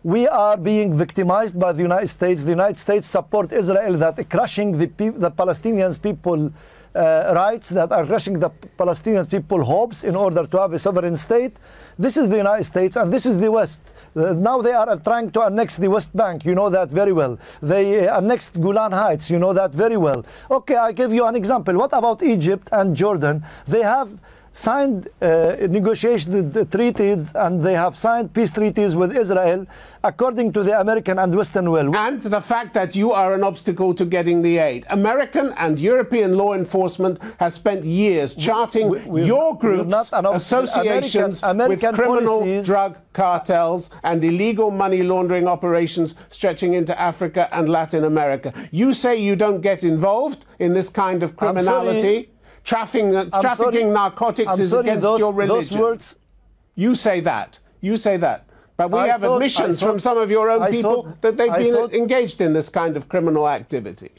We 0.04 0.28
are 0.28 0.58
being 0.58 0.92
victimized 0.94 1.58
by 1.58 1.72
the 1.72 1.80
United 1.80 2.08
States. 2.08 2.44
The 2.44 2.50
United 2.50 2.76
States 2.76 3.08
support 3.08 3.52
Israel 3.52 3.96
that 3.96 4.28
crushing 4.28 4.72
the, 4.76 4.86
the 4.86 5.30
Palestinians 5.30 6.00
people 6.00 6.52
uh, 6.94 7.32
rights 7.34 7.70
that 7.70 7.90
are 7.90 8.04
crushing 8.04 8.38
the 8.38 8.50
Palestinian 8.50 9.24
people 9.24 9.64
hopes 9.64 10.04
in 10.04 10.14
order 10.14 10.46
to 10.46 10.60
have 10.60 10.74
a 10.74 10.78
sovereign 10.78 11.16
state. 11.16 11.56
This 11.98 12.18
is 12.18 12.28
the 12.28 12.36
United 12.36 12.64
States 12.64 12.96
and 12.96 13.10
this 13.10 13.24
is 13.24 13.38
the 13.38 13.50
West. 13.50 13.80
Uh, 14.14 14.34
now 14.34 14.60
they 14.60 14.72
are 14.72 14.94
trying 14.98 15.30
to 15.30 15.42
annex 15.42 15.78
the 15.78 15.88
West 15.88 16.14
Bank. 16.14 16.44
You 16.44 16.54
know 16.54 16.68
that 16.68 16.90
very 16.90 17.14
well. 17.14 17.38
They 17.62 18.06
uh, 18.06 18.18
annexed 18.18 18.60
Golan 18.60 18.92
Heights. 18.92 19.30
You 19.30 19.38
know 19.38 19.54
that 19.54 19.72
very 19.72 19.96
well. 19.96 20.26
Okay, 20.50 20.76
I 20.76 20.92
give 20.92 21.14
you 21.14 21.24
an 21.24 21.34
example. 21.34 21.74
What 21.74 21.94
about 21.94 22.22
Egypt 22.22 22.68
and 22.72 22.94
Jordan? 22.94 23.42
They 23.66 23.82
have 23.82 24.10
signed 24.54 25.08
uh, 25.20 25.56
negotiated 25.68 26.70
treaties 26.70 27.26
and 27.34 27.62
they 27.62 27.74
have 27.74 27.98
signed 27.98 28.32
peace 28.32 28.52
treaties 28.52 28.94
with 28.94 29.14
Israel 29.14 29.66
according 30.04 30.52
to 30.52 30.62
the 30.62 30.78
American 30.80 31.18
and 31.18 31.34
Western 31.34 31.70
will. 31.70 31.94
And 31.96 32.22
the 32.22 32.40
fact 32.40 32.72
that 32.74 32.94
you 32.94 33.12
are 33.12 33.34
an 33.34 33.42
obstacle 33.42 33.92
to 33.94 34.04
getting 34.04 34.42
the 34.42 34.58
aid. 34.58 34.86
American 34.90 35.52
and 35.56 35.80
European 35.80 36.36
law 36.36 36.52
enforcement 36.54 37.20
has 37.40 37.54
spent 37.54 37.84
years 37.84 38.34
charting 38.34 38.90
we, 38.90 38.98
we, 39.00 39.24
your 39.24 39.58
groups, 39.58 40.12
associations 40.12 41.42
American, 41.42 41.60
American 41.62 41.90
with 41.90 41.98
criminal 41.98 42.38
policies. 42.40 42.66
drug 42.66 42.96
cartels 43.12 43.90
and 44.04 44.22
illegal 44.24 44.70
money 44.70 45.02
laundering 45.02 45.48
operations 45.48 46.14
stretching 46.30 46.74
into 46.74 46.98
Africa 47.00 47.48
and 47.52 47.68
Latin 47.68 48.04
America. 48.04 48.52
You 48.70 48.92
say 48.92 49.16
you 49.16 49.34
don't 49.34 49.62
get 49.62 49.82
involved 49.82 50.44
in 50.60 50.74
this 50.74 50.90
kind 50.90 51.22
of 51.22 51.36
criminality 51.36 52.30
trafficking, 52.64 53.14
uh, 53.14 53.24
trafficking 53.40 53.92
narcotics 53.92 54.54
I'm 54.54 54.60
is 54.60 54.70
sorry, 54.70 54.88
against 54.88 55.02
those, 55.02 55.20
your 55.20 55.32
religion. 55.32 55.78
Those 55.78 55.78
words, 55.78 56.16
you 56.74 56.94
say 56.94 57.20
that. 57.20 57.60
You 57.80 57.96
say 57.96 58.16
that. 58.16 58.46
But 58.76 58.90
we 58.90 58.98
I 58.98 59.08
have 59.08 59.20
thought, 59.20 59.36
admissions 59.36 59.78
thought, 59.78 59.86
from 59.86 59.98
some 60.00 60.18
of 60.18 60.30
your 60.30 60.50
own 60.50 60.62
I 60.62 60.70
people 60.70 61.04
thought, 61.04 61.22
that 61.22 61.36
they've 61.36 61.52
been 61.52 61.90
engaged 61.92 62.40
in 62.40 62.52
this 62.52 62.68
kind 62.70 62.96
of 62.96 63.08
criminal 63.08 63.48
activity. 63.48 64.10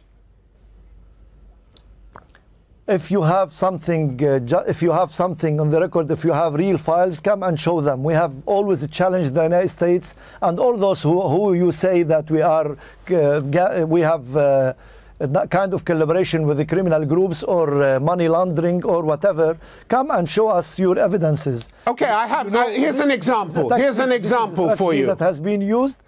If 2.87 3.09
you 3.09 3.23
have 3.23 3.51
something, 3.51 4.23
uh, 4.23 4.63
if 4.67 4.83
you 4.83 4.91
have 4.91 5.11
something 5.11 5.59
on 5.59 5.71
the 5.71 5.81
record, 5.81 6.09
if 6.11 6.23
you 6.23 6.31
have 6.31 6.53
real 6.53 6.77
files, 6.77 7.19
come 7.19 7.41
and 7.41 7.59
show 7.59 7.81
them. 7.81 8.03
We 8.03 8.13
have 8.13 8.31
always 8.45 8.87
challenged 8.89 9.33
the 9.33 9.43
United 9.43 9.69
States 9.69 10.13
and 10.41 10.59
all 10.59 10.77
those 10.77 11.01
who, 11.01 11.19
who 11.27 11.55
you 11.55 11.71
say 11.71 12.03
that 12.03 12.29
we 12.29 12.41
are, 12.41 12.77
uh, 13.11 13.85
we 13.87 14.01
have. 14.01 14.37
Uh, 14.37 14.73
that 15.19 15.49
kind 15.49 15.73
of 15.73 15.85
collaboration 15.85 16.45
with 16.45 16.57
the 16.57 16.65
criminal 16.65 17.05
groups 17.05 17.43
or 17.43 17.81
uh, 17.81 17.99
money 17.99 18.27
laundering 18.27 18.83
or 18.83 19.03
whatever, 19.03 19.57
come 19.87 20.11
and 20.11 20.29
show 20.29 20.49
us 20.49 20.77
your 20.77 20.99
evidences. 20.99 21.69
Okay, 21.87 22.05
I 22.05 22.27
have. 22.27 22.47
You 22.47 22.51
know, 22.53 22.67
uh, 22.67 22.69
here's 22.69 22.99
an 22.99 23.11
example. 23.11 23.73
Here's 23.73 23.99
an 23.99 24.11
example 24.11 24.75
for 24.75 24.93
you. 24.93 25.05
That 25.05 25.19
has 25.19 25.39
been 25.39 25.61
used 25.61 25.99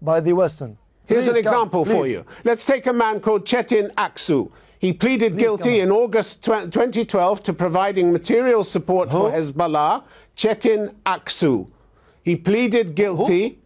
by 0.00 0.20
the 0.20 0.32
Western. 0.32 0.78
Here's 1.06 1.28
an 1.28 1.36
example 1.36 1.84
come, 1.84 1.92
for 1.92 2.06
you. 2.06 2.24
Let's 2.44 2.64
take 2.64 2.86
a 2.86 2.92
man 2.92 3.20
called 3.20 3.44
Chetin 3.44 3.92
Aksu. 3.94 4.50
He 4.78 4.92
pleaded 4.92 5.32
please 5.32 5.42
guilty 5.42 5.80
in 5.80 5.90
August 5.90 6.42
2012 6.42 7.42
to 7.44 7.52
providing 7.52 8.12
material 8.12 8.64
support 8.64 9.12
Who? 9.12 9.18
for 9.18 9.30
Hezbollah. 9.30 10.04
Chetin 10.36 10.94
Aksu. 11.04 11.68
He 12.22 12.36
pleaded 12.36 12.94
guilty. 12.94 13.48
Who? 13.48 13.56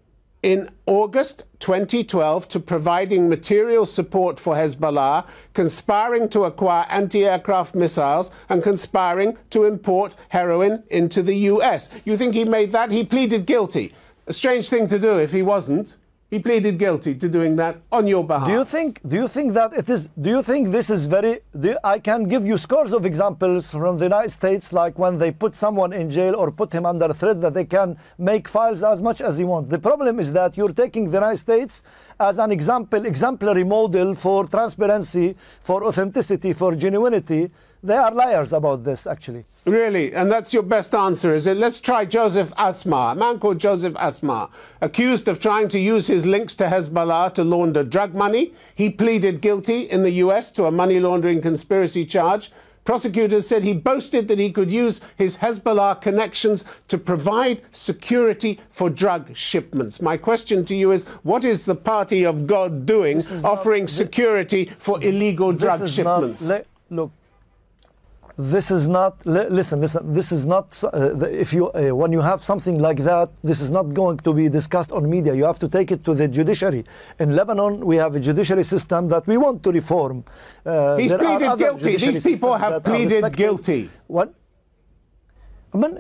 In 0.42 0.70
August 0.87 1.44
2012 1.61 2.49
to 2.49 2.61
providing 2.61 3.29
material 3.29 3.87
support 3.87 4.38
for 4.38 4.55
Hezbollah, 4.55 5.27
conspiring 5.55 6.29
to 6.29 6.44
acquire 6.44 6.87
anti 6.88 7.25
aircraft 7.25 7.75
missiles, 7.75 8.31
and 8.49 8.62
conspiring 8.62 9.37
to 9.51 9.64
import 9.64 10.14
heroin 10.29 10.83
into 10.90 11.22
the 11.22 11.37
US. 11.51 11.90
You 12.05 12.16
think 12.16 12.35
he 12.35 12.44
made 12.44 12.72
that? 12.72 12.90
He 12.90 13.05
pleaded 13.05 13.46
guilty. 13.46 13.94
A 14.27 14.33
strange 14.33 14.68
thing 14.68 14.88
to 14.88 14.99
do 14.99 15.18
if 15.18 15.33
he 15.33 15.42
wasn't. 15.42 15.94
He 16.37 16.42
pleaded 16.42 16.79
guilty 16.79 17.14
to 17.14 17.31
doing 17.31 17.57
that 17.57 17.77
on 17.90 18.07
your 18.07 18.22
behalf. 18.22 18.46
Do 18.46 18.53
you 18.53 18.64
think? 18.66 19.01
Do 19.09 19.16
you 19.16 19.27
think 19.27 19.55
that 19.55 19.72
it 19.72 19.88
is? 19.88 20.11
Do 20.20 20.29
you 20.29 20.42
think 20.42 20.70
this 20.70 20.90
is 20.90 21.07
very? 21.07 21.40
Do, 21.59 21.79
I 21.83 21.99
can 21.99 22.25
give 22.25 22.44
you 22.44 22.59
scores 22.59 22.92
of 22.92 23.07
examples 23.07 23.70
from 23.70 23.96
the 23.96 24.05
United 24.05 24.33
States, 24.33 24.70
like 24.70 24.99
when 24.99 25.16
they 25.16 25.31
put 25.31 25.55
someone 25.55 25.94
in 25.94 26.11
jail 26.11 26.37
or 26.37 26.51
put 26.51 26.75
him 26.75 26.85
under 26.85 27.11
threat, 27.14 27.40
that 27.40 27.55
they 27.55 27.64
can 27.64 27.96
make 28.18 28.49
files 28.49 28.83
as 28.83 29.01
much 29.01 29.22
as 29.22 29.38
they 29.38 29.44
want. 29.44 29.70
The 29.70 29.79
problem 29.79 30.20
is 30.20 30.31
that 30.35 30.59
you're 30.59 30.75
taking 30.75 31.05
the 31.07 31.16
United 31.22 31.38
States 31.38 31.83
as 32.20 32.37
an 32.38 32.53
example, 32.53 33.07
exemplary 33.07 33.64
model 33.64 34.14
for 34.14 34.46
transparency, 34.46 35.37
for 35.62 35.85
authenticity, 35.85 36.53
for 36.53 36.72
genuinity 36.72 37.51
they 37.87 37.96
are 37.96 38.12
liars 38.12 38.53
about 38.53 38.85
this, 38.85 39.07
actually. 39.07 39.44
Really? 39.64 40.12
And 40.12 40.31
that's 40.31 40.53
your 40.53 40.62
best 40.62 40.94
answer, 40.94 41.35
is 41.35 41.46
it? 41.46 41.57
Let's 41.57 41.81
try 41.81 42.05
Joseph 42.05 42.53
Asmar, 42.57 43.12
a 43.12 43.14
man 43.14 43.38
called 43.38 43.59
Joseph 43.59 43.94
Asmar, 43.94 44.51
accused 44.81 45.29
of 45.29 45.38
trying 45.38 45.68
to 45.68 45.79
use 45.79 46.07
his 46.07 46.27
links 46.27 46.55
to 46.57 46.64
Hezbollah 46.64 47.35
to 47.35 47.44
launder 47.44 47.85
drug 47.85 48.14
money. 48.14 48.55
He 48.75 48.90
pleaded 48.90 49.40
guilty 49.40 49.83
in 49.83 50.03
the 50.03 50.12
US 50.22 50.51
to 50.53 50.66
a 50.66 50.70
money 50.70 51.01
laundering 51.01 51.40
conspiracy 51.40 52.05
charge. 52.05 52.51
Prosecutors 52.85 53.49
said 53.49 53.64
he 53.64 53.75
boasted 53.75 54.29
that 54.29 54.38
he 54.38 54.53
could 54.53 54.70
use 54.70 55.01
his 55.16 55.38
Hezbollah 55.38 56.01
connections 56.01 56.64
to 56.87 56.96
provide 56.96 57.62
security 57.72 58.61
for 58.70 58.88
drug 58.88 59.37
shipments. 59.37 60.01
My 60.01 60.16
question 60.16 60.64
to 60.66 60.77
you 60.77 60.92
is 60.92 61.05
what 61.25 61.44
is 61.44 61.64
the 61.64 61.75
party 61.75 62.25
of 62.25 62.46
God 62.46 62.87
doing 62.87 63.25
offering 63.42 63.83
not, 63.85 63.90
security 63.90 64.70
for 64.79 65.03
illegal 65.03 65.53
drug 65.53 65.88
shipments? 65.88 66.49
Not, 66.49 66.64
look, 66.90 67.11
this 68.38 68.70
is 68.70 68.88
not 68.88 69.25
listen 69.25 69.81
listen 69.81 70.12
this 70.12 70.31
is 70.31 70.46
not 70.46 70.83
uh, 70.85 71.18
if 71.31 71.53
you 71.53 71.70
uh, 71.70 71.94
when 71.94 72.12
you 72.12 72.20
have 72.20 72.42
something 72.42 72.79
like 72.79 72.99
that 72.99 73.31
this 73.42 73.61
is 73.61 73.70
not 73.70 73.94
going 73.94 74.18
to 74.18 74.33
be 74.35 74.49
discussed 74.49 74.92
on 74.92 75.09
media. 75.09 75.35
You 75.35 75.44
have 75.44 75.59
to 75.61 75.68
take 75.68 75.90
it 75.90 76.05
to 76.05 76.14
the 76.14 76.29
judiciary. 76.29 76.85
In 77.18 77.35
lebanon 77.35 77.85
we 77.87 77.96
have 77.96 78.14
a 78.14 78.20
judiciary 78.20 78.64
system 78.64 79.09
that 79.09 79.27
we 79.27 79.37
want 79.38 79.62
to 79.62 79.72
reform. 79.72 80.25
Uh, 80.64 80.96
he's 80.96 81.14
pleaded 81.14 81.59
guilty. 81.59 81.96
These 81.96 82.22
people 82.22 82.55
have 82.55 82.85
pleaded 82.85 83.33
guilty. 83.35 83.90
What 84.07 84.35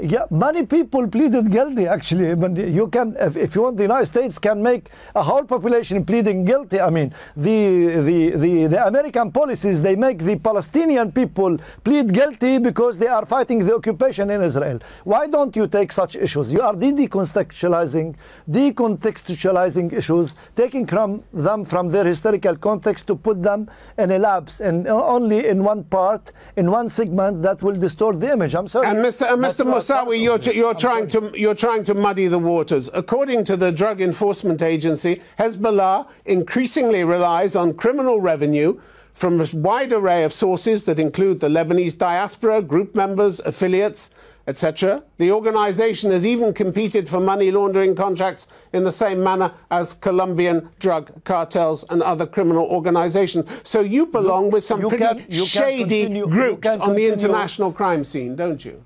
yeah, 0.02 0.24
many 0.30 0.66
people 0.66 1.06
pleaded 1.08 1.50
guilty. 1.50 1.86
Actually, 1.86 2.30
I 2.30 2.34
mean, 2.34 2.56
you 2.74 2.88
can, 2.88 3.16
if, 3.18 3.36
if, 3.36 3.54
you 3.54 3.62
want, 3.62 3.76
the 3.76 3.84
United 3.84 4.06
States 4.06 4.38
can 4.38 4.62
make 4.62 4.90
a 5.14 5.22
whole 5.22 5.44
population 5.44 6.04
pleading 6.04 6.44
guilty. 6.44 6.80
I 6.80 6.90
mean, 6.90 7.14
the, 7.36 7.86
the 8.08 8.30
the 8.36 8.66
the 8.66 8.86
American 8.86 9.30
policies 9.32 9.82
they 9.82 9.96
make 9.96 10.18
the 10.18 10.36
Palestinian 10.36 11.12
people 11.12 11.58
plead 11.84 12.12
guilty 12.12 12.58
because 12.58 12.98
they 12.98 13.06
are 13.08 13.26
fighting 13.26 13.64
the 13.64 13.74
occupation 13.74 14.30
in 14.30 14.42
Israel. 14.42 14.78
Why 15.04 15.26
don't 15.26 15.54
you 15.56 15.66
take 15.66 15.92
such 15.92 16.16
issues? 16.16 16.52
You 16.52 16.62
are 16.62 16.74
decontextualizing, 16.74 18.14
decontextualizing 18.50 19.92
issues, 19.92 20.34
taking 20.54 20.86
from 20.86 21.22
them 21.32 21.64
from 21.64 21.88
their 21.88 22.04
historical 22.04 22.56
context 22.56 23.06
to 23.08 23.16
put 23.16 23.42
them 23.42 23.70
in 23.98 24.10
a 24.12 24.18
lapse 24.18 24.60
and 24.60 24.86
only 24.88 25.48
in 25.48 25.62
one 25.64 25.84
part, 25.84 26.32
in 26.56 26.70
one 26.70 26.88
segment 26.88 27.42
that 27.42 27.62
will 27.62 27.76
distort 27.76 28.20
the 28.20 28.32
image. 28.32 28.54
I'm 28.54 28.68
sorry. 28.68 28.88
And 28.88 28.98
Mr. 28.98 29.22
Uh, 29.22 29.36
Mr. 29.36 29.65
Mousawi, 29.66 30.22
you're, 30.22 30.40
you're 30.54 30.74
trying 30.74 31.08
to 31.08 31.32
you're 31.34 31.54
trying 31.54 31.84
to 31.84 31.94
muddy 31.94 32.26
the 32.28 32.38
waters. 32.38 32.90
According 32.94 33.44
to 33.44 33.56
the 33.56 33.72
Drug 33.72 34.00
Enforcement 34.00 34.62
Agency, 34.62 35.22
Hezbollah 35.38 36.08
increasingly 36.24 37.04
relies 37.04 37.56
on 37.56 37.74
criminal 37.74 38.20
revenue 38.20 38.80
from 39.12 39.40
a 39.40 39.46
wide 39.54 39.92
array 39.92 40.24
of 40.24 40.32
sources 40.32 40.84
that 40.84 40.98
include 40.98 41.40
the 41.40 41.48
Lebanese 41.48 41.96
diaspora, 41.96 42.60
group 42.60 42.94
members, 42.94 43.40
affiliates, 43.40 44.10
etc. 44.46 45.02
The 45.18 45.32
organization 45.32 46.10
has 46.12 46.26
even 46.26 46.52
competed 46.52 47.08
for 47.08 47.18
money 47.18 47.50
laundering 47.50 47.94
contracts 47.94 48.46
in 48.72 48.84
the 48.84 48.92
same 48.92 49.22
manner 49.22 49.52
as 49.70 49.94
Colombian 49.94 50.68
drug 50.78 51.24
cartels 51.24 51.84
and 51.88 52.02
other 52.02 52.26
criminal 52.26 52.66
organizations. 52.66 53.46
So 53.62 53.80
you 53.80 54.06
belong 54.06 54.50
with 54.50 54.64
some 54.64 54.80
pretty 54.80 54.98
can, 54.98 55.30
shady 55.32 56.20
groups 56.20 56.68
on 56.68 56.94
the 56.94 57.06
international 57.06 57.72
crime 57.72 58.04
scene, 58.04 58.36
don't 58.36 58.64
you? 58.64 58.84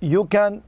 You 0.00 0.24
can 0.26 0.62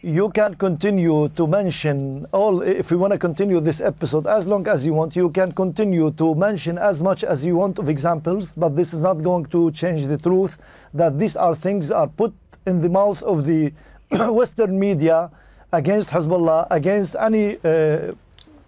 you 0.00 0.30
can 0.30 0.54
continue 0.54 1.28
to 1.28 1.46
mention 1.46 2.26
all 2.32 2.60
if 2.62 2.90
we 2.90 2.96
want 2.96 3.12
to 3.12 3.18
continue 3.18 3.60
this 3.60 3.80
episode 3.80 4.26
as 4.26 4.46
long 4.46 4.66
as 4.66 4.84
you 4.84 4.92
want 4.92 5.14
you 5.14 5.30
can 5.30 5.52
continue 5.52 6.10
to 6.12 6.34
mention 6.34 6.76
as 6.76 7.00
much 7.00 7.22
as 7.22 7.44
you 7.44 7.54
want 7.56 7.78
of 7.78 7.88
examples 7.88 8.52
but 8.54 8.74
this 8.74 8.92
is 8.92 9.00
not 9.02 9.22
going 9.22 9.44
to 9.46 9.70
change 9.70 10.06
the 10.06 10.18
truth 10.18 10.58
that 10.92 11.18
these 11.18 11.36
are 11.36 11.54
things 11.54 11.90
are 11.90 12.08
put 12.08 12.34
in 12.66 12.80
the 12.80 12.88
mouth 12.88 13.22
of 13.22 13.46
the 13.46 13.72
western 14.10 14.78
media 14.78 15.30
against 15.72 16.08
hezbollah 16.08 16.66
against 16.70 17.14
any 17.16 17.56
uh, 17.64 18.12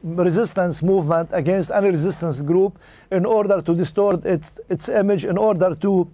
resistance 0.04 0.82
movement 0.82 1.30
against 1.32 1.70
any 1.70 1.90
resistance 1.90 2.42
group 2.42 2.78
in 3.10 3.24
order 3.24 3.60
to 3.62 3.74
distort 3.74 4.24
its, 4.26 4.60
its 4.68 4.88
image, 4.88 5.24
in 5.24 5.38
order 5.38 5.74
to 5.74 6.10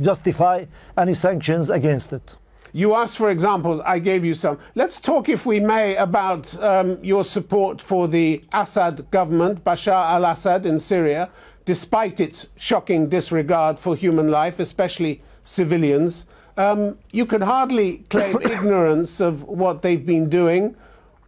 justify 0.00 0.64
any 0.96 1.14
sanctions 1.14 1.70
against 1.70 2.12
it. 2.12 2.36
You 2.74 2.94
asked 2.94 3.18
for 3.18 3.28
examples, 3.28 3.80
I 3.80 3.98
gave 3.98 4.24
you 4.24 4.32
some. 4.32 4.58
Let's 4.74 4.98
talk, 4.98 5.28
if 5.28 5.44
we 5.44 5.60
may, 5.60 5.94
about 5.96 6.58
um, 6.62 6.98
your 7.04 7.22
support 7.22 7.82
for 7.82 8.08
the 8.08 8.42
Assad 8.50 9.10
government, 9.10 9.62
Bashar 9.62 9.92
al 9.92 10.24
Assad 10.24 10.64
in 10.64 10.78
Syria, 10.78 11.28
despite 11.66 12.18
its 12.18 12.48
shocking 12.56 13.10
disregard 13.10 13.78
for 13.78 13.94
human 13.94 14.30
life, 14.30 14.58
especially 14.58 15.20
civilians. 15.44 16.24
Um, 16.56 16.98
you 17.12 17.26
could 17.26 17.42
hardly 17.42 18.04
claim 18.08 18.38
ignorance 18.42 19.20
of 19.20 19.42
what 19.42 19.82
they've 19.82 20.04
been 20.04 20.30
doing. 20.30 20.74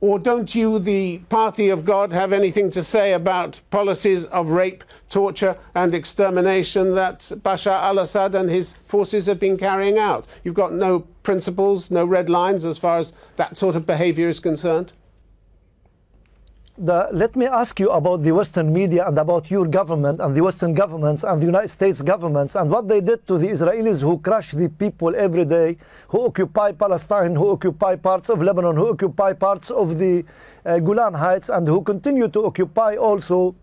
Or 0.04 0.18
don't 0.18 0.54
you, 0.54 0.78
the 0.78 1.16
party 1.30 1.70
of 1.70 1.86
God, 1.86 2.12
have 2.12 2.34
anything 2.34 2.68
to 2.72 2.82
say 2.82 3.14
about 3.14 3.62
policies 3.70 4.26
of 4.26 4.50
rape, 4.50 4.84
torture, 5.08 5.56
and 5.74 5.94
extermination 5.94 6.94
that 6.94 7.20
Bashar 7.42 7.82
al 7.82 7.98
Assad 7.98 8.34
and 8.34 8.50
his 8.50 8.74
forces 8.74 9.24
have 9.24 9.40
been 9.40 9.56
carrying 9.56 9.96
out? 9.96 10.26
You've 10.44 10.56
got 10.56 10.74
no 10.74 11.06
principles, 11.22 11.90
no 11.90 12.04
red 12.04 12.28
lines 12.28 12.66
as 12.66 12.76
far 12.76 12.98
as 12.98 13.14
that 13.36 13.56
sort 13.56 13.76
of 13.76 13.86
behavior 13.86 14.28
is 14.28 14.40
concerned? 14.40 14.92
The, 16.76 17.08
let 17.12 17.36
me 17.36 17.46
ask 17.46 17.78
you 17.78 17.90
about 17.90 18.22
the 18.22 18.32
Western 18.32 18.72
media 18.72 19.06
and 19.06 19.16
about 19.18 19.50
your 19.50 19.66
government 19.66 20.18
and 20.20 20.34
the 20.34 20.42
Western 20.42 20.74
governments 20.74 21.22
and 21.22 21.40
the 21.40 21.46
United 21.46 21.68
States 21.68 22.02
governments 22.02 22.56
and 22.56 22.68
what 22.68 22.88
they 22.88 23.00
did 23.00 23.26
to 23.28 23.38
the 23.38 23.46
Israelis 23.46 24.00
who 24.00 24.18
crush 24.18 24.52
the 24.52 24.68
people 24.68 25.14
every 25.14 25.44
day, 25.44 25.76
who 26.08 26.26
occupy 26.26 26.72
Palestine, 26.72 27.36
who 27.36 27.50
occupy 27.50 27.94
parts 27.94 28.28
of 28.28 28.42
Lebanon, 28.42 28.76
who 28.76 28.88
occupy 28.88 29.32
parts 29.32 29.70
of 29.70 29.98
the 29.98 30.24
uh, 30.66 30.78
Golan 30.80 31.14
Heights, 31.14 31.48
and 31.48 31.68
who 31.68 31.80
continue 31.82 32.28
to 32.28 32.44
occupy 32.44 32.96
also. 32.96 33.54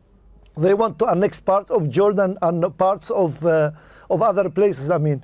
They 0.57 0.73
want 0.73 0.99
to 0.99 1.07
annex 1.07 1.39
part 1.39 1.71
of 1.71 1.89
Jordan 1.89 2.37
and 2.41 2.77
parts 2.77 3.09
of 3.09 3.45
uh, 3.45 3.71
of 4.09 4.21
other 4.21 4.49
places. 4.49 4.89
I 4.89 4.97
mean, 4.97 5.23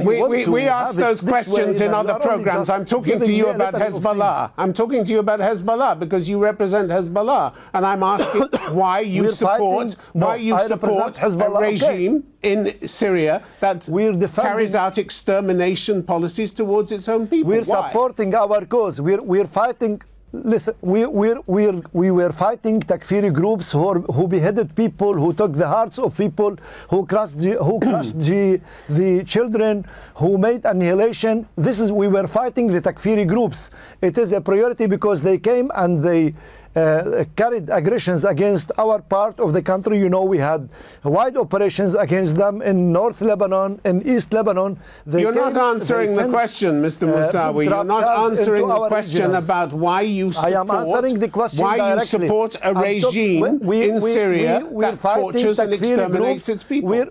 we, 0.00 0.22
we, 0.22 0.46
we 0.46 0.62
ask 0.62 0.96
those 0.96 1.20
questions 1.20 1.80
in 1.80 1.94
other 1.94 2.14
programs. 2.14 2.70
I'm 2.70 2.84
talking 2.84 3.20
to 3.20 3.32
you 3.32 3.48
about 3.48 3.74
Hezbollah. 3.74 4.52
I'm 4.56 4.72
talking 4.72 5.04
to 5.04 5.12
you 5.12 5.18
about 5.18 5.40
Hezbollah 5.40 5.98
because 5.98 6.28
you 6.28 6.38
represent 6.38 6.90
Hezbollah, 6.90 7.54
and 7.74 7.86
I'm 7.86 8.02
asking 8.02 8.42
why 8.74 9.00
you 9.00 9.28
support 9.30 9.92
fighting, 9.92 10.20
why 10.20 10.36
you 10.36 10.58
support 10.66 11.14
Hezbollah. 11.14 11.58
a 11.58 11.70
regime 11.70 12.16
okay. 12.16 12.52
in 12.52 12.88
Syria 12.88 13.42
that 13.60 13.88
carries 14.34 14.74
out 14.74 14.98
extermination 14.98 16.02
policies 16.02 16.52
towards 16.52 16.92
its 16.92 17.08
own 17.08 17.26
people. 17.26 17.48
We're 17.48 17.64
why? 17.64 17.88
supporting 17.88 18.34
our 18.34 18.64
cause. 18.66 19.00
We're 19.00 19.22
we're 19.22 19.46
fighting 19.46 20.02
listen, 20.32 20.74
we, 20.80 21.06
we, 21.06 21.34
we, 21.46 21.82
we 21.92 22.10
were 22.10 22.32
fighting 22.32 22.80
Takfiri 22.80 23.32
groups 23.32 23.72
who, 23.72 23.86
are, 23.86 24.00
who 24.00 24.26
beheaded 24.26 24.74
people, 24.74 25.14
who 25.14 25.32
took 25.32 25.54
the 25.54 25.68
hearts 25.68 25.98
of 25.98 26.16
people, 26.16 26.56
who 26.88 27.06
crushed, 27.06 27.40
who 27.40 27.80
crushed 27.82 28.18
the, 28.18 28.60
the 28.88 29.24
children, 29.24 29.84
who 30.16 30.38
made 30.38 30.64
annihilation. 30.64 31.46
This 31.56 31.80
is, 31.80 31.92
we 31.92 32.08
were 32.08 32.26
fighting 32.26 32.68
the 32.68 32.80
Takfiri 32.80 33.26
groups. 33.26 33.70
It 34.00 34.16
is 34.18 34.32
a 34.32 34.40
priority 34.40 34.86
because 34.86 35.22
they 35.22 35.38
came 35.38 35.70
and 35.74 36.02
they 36.02 36.34
uh, 36.74 37.24
carried 37.36 37.68
aggressions 37.68 38.24
against 38.24 38.72
our 38.78 39.00
part 39.00 39.38
of 39.40 39.52
the 39.52 39.62
country. 39.62 39.98
You 39.98 40.08
know, 40.08 40.24
we 40.24 40.38
had 40.38 40.68
wide 41.04 41.36
operations 41.36 41.94
against 41.94 42.36
them 42.36 42.62
in 42.62 42.92
North 42.92 43.20
Lebanon, 43.20 43.80
in 43.84 44.06
East 44.06 44.32
Lebanon. 44.32 44.78
They 45.06 45.20
You're 45.20 45.32
came, 45.32 45.52
not 45.52 45.74
answering 45.74 46.16
the 46.16 46.28
question, 46.28 46.82
Mr. 46.82 47.08
Uh, 47.08 47.16
Mousawi. 47.16 47.64
You're 47.64 47.84
not 47.84 48.30
answering 48.30 48.66
the 48.66 48.88
question 48.88 49.30
regions. 49.30 49.44
about 49.44 49.72
why 49.72 50.02
you 50.02 50.32
support, 50.32 50.52
I 50.52 50.60
am 50.60 50.70
answering 50.70 51.18
the 51.18 51.28
question 51.28 51.60
why 51.60 51.76
directly. 51.76 52.00
you 52.00 52.06
support 52.06 52.56
a 52.62 52.74
regime 52.74 53.60
we, 53.60 53.90
in 53.90 53.94
we, 53.94 54.10
Syria 54.10 54.66
we, 54.70 54.82
that 54.82 55.00
tortures 55.00 55.58
and 55.58 55.72
exterminates 55.72 56.48
its 56.48 56.64
people. 56.64 56.90
We're, 56.90 57.10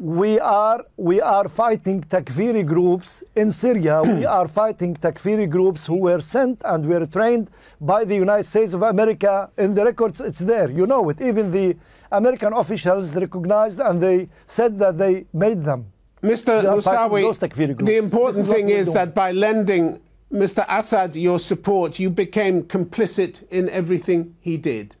we 0.00 0.40
are 0.40 0.82
we 0.96 1.20
are 1.20 1.46
fighting 1.46 2.02
Takfiri 2.02 2.64
groups 2.64 3.22
in 3.36 3.52
Syria. 3.52 4.02
we 4.02 4.24
are 4.38 4.48
fighting 4.48 4.96
Takfiri 4.96 5.48
groups 5.48 5.86
who 5.86 5.96
were 5.96 6.22
sent 6.22 6.62
and 6.64 6.86
were 6.86 7.04
trained 7.04 7.50
by 7.82 8.04
the 8.04 8.14
United 8.14 8.46
States 8.46 8.72
of 8.72 8.80
America. 8.82 9.50
In 9.58 9.74
the 9.74 9.84
records, 9.84 10.22
it's 10.22 10.38
there. 10.38 10.70
You 10.70 10.86
know 10.86 11.06
it. 11.10 11.20
Even 11.20 11.50
the 11.50 11.76
American 12.10 12.54
officials 12.54 13.14
recognized 13.14 13.78
and 13.78 14.02
they 14.02 14.30
said 14.46 14.78
that 14.78 14.96
they 14.96 15.26
made 15.34 15.62
them. 15.64 15.92
Mr. 16.22 16.62
Mousawi, 16.62 17.84
the 17.84 17.96
important 17.96 18.46
thing 18.46 18.70
is 18.70 18.92
that 18.94 19.14
by 19.14 19.32
lending 19.32 20.00
Mr. 20.32 20.64
Assad 20.68 21.14
your 21.16 21.38
support, 21.38 21.98
you 21.98 22.08
became 22.08 22.62
complicit 22.62 23.46
in 23.50 23.68
everything 23.68 24.34
he 24.40 24.56
did. 24.56 24.96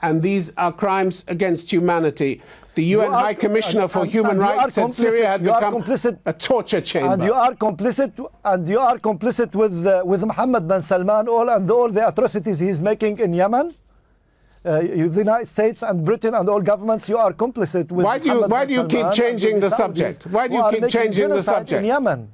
And 0.00 0.22
these 0.22 0.52
are 0.56 0.72
crimes 0.72 1.24
against 1.26 1.70
humanity. 1.72 2.40
The 2.76 2.84
UN 2.84 3.10
are, 3.10 3.20
High 3.20 3.34
Commissioner 3.34 3.82
and, 3.82 3.90
for 3.90 4.02
and, 4.02 4.10
Human 4.10 4.30
and 4.32 4.40
Rights 4.40 4.74
said 4.74 4.92
Syria 4.94 5.26
had 5.30 5.42
become 5.42 5.74
complicit, 5.82 6.18
a 6.24 6.32
torture 6.32 6.80
chamber. 6.80 7.14
And 7.14 7.24
you 7.24 7.34
are 7.34 7.52
complicit, 7.54 8.12
and 8.44 8.68
you 8.68 8.78
are 8.78 8.98
complicit 8.98 9.54
with 9.56 9.84
uh, 9.84 10.02
with 10.04 10.22
Mohammed 10.22 10.68
bin 10.68 10.82
Salman 10.82 11.26
all 11.28 11.50
and 11.50 11.68
all 11.68 11.90
the 11.90 12.06
atrocities 12.06 12.60
he's 12.60 12.80
making 12.80 13.18
in 13.18 13.32
Yemen. 13.34 13.72
Uh, 14.64 14.80
the 14.82 15.18
United 15.18 15.48
States 15.48 15.82
and 15.82 16.04
Britain 16.04 16.34
and 16.34 16.48
all 16.48 16.60
governments, 16.60 17.08
you 17.08 17.18
are 17.18 17.32
complicit 17.32 17.90
with. 17.90 18.04
Why 18.04 18.18
do 18.18 18.28
you 18.28 18.46
Why 18.46 18.64
do 18.64 18.74
you 18.74 18.86
keep 18.86 19.10
changing 19.12 19.58
the 19.58 19.70
subject? 19.70 20.26
Why 20.26 20.46
do 20.46 20.54
you 20.54 20.64
keep 20.70 20.88
changing 20.88 21.30
the 21.30 21.42
subject? 21.42 21.80
In 21.80 21.86
Yemen. 21.86 22.28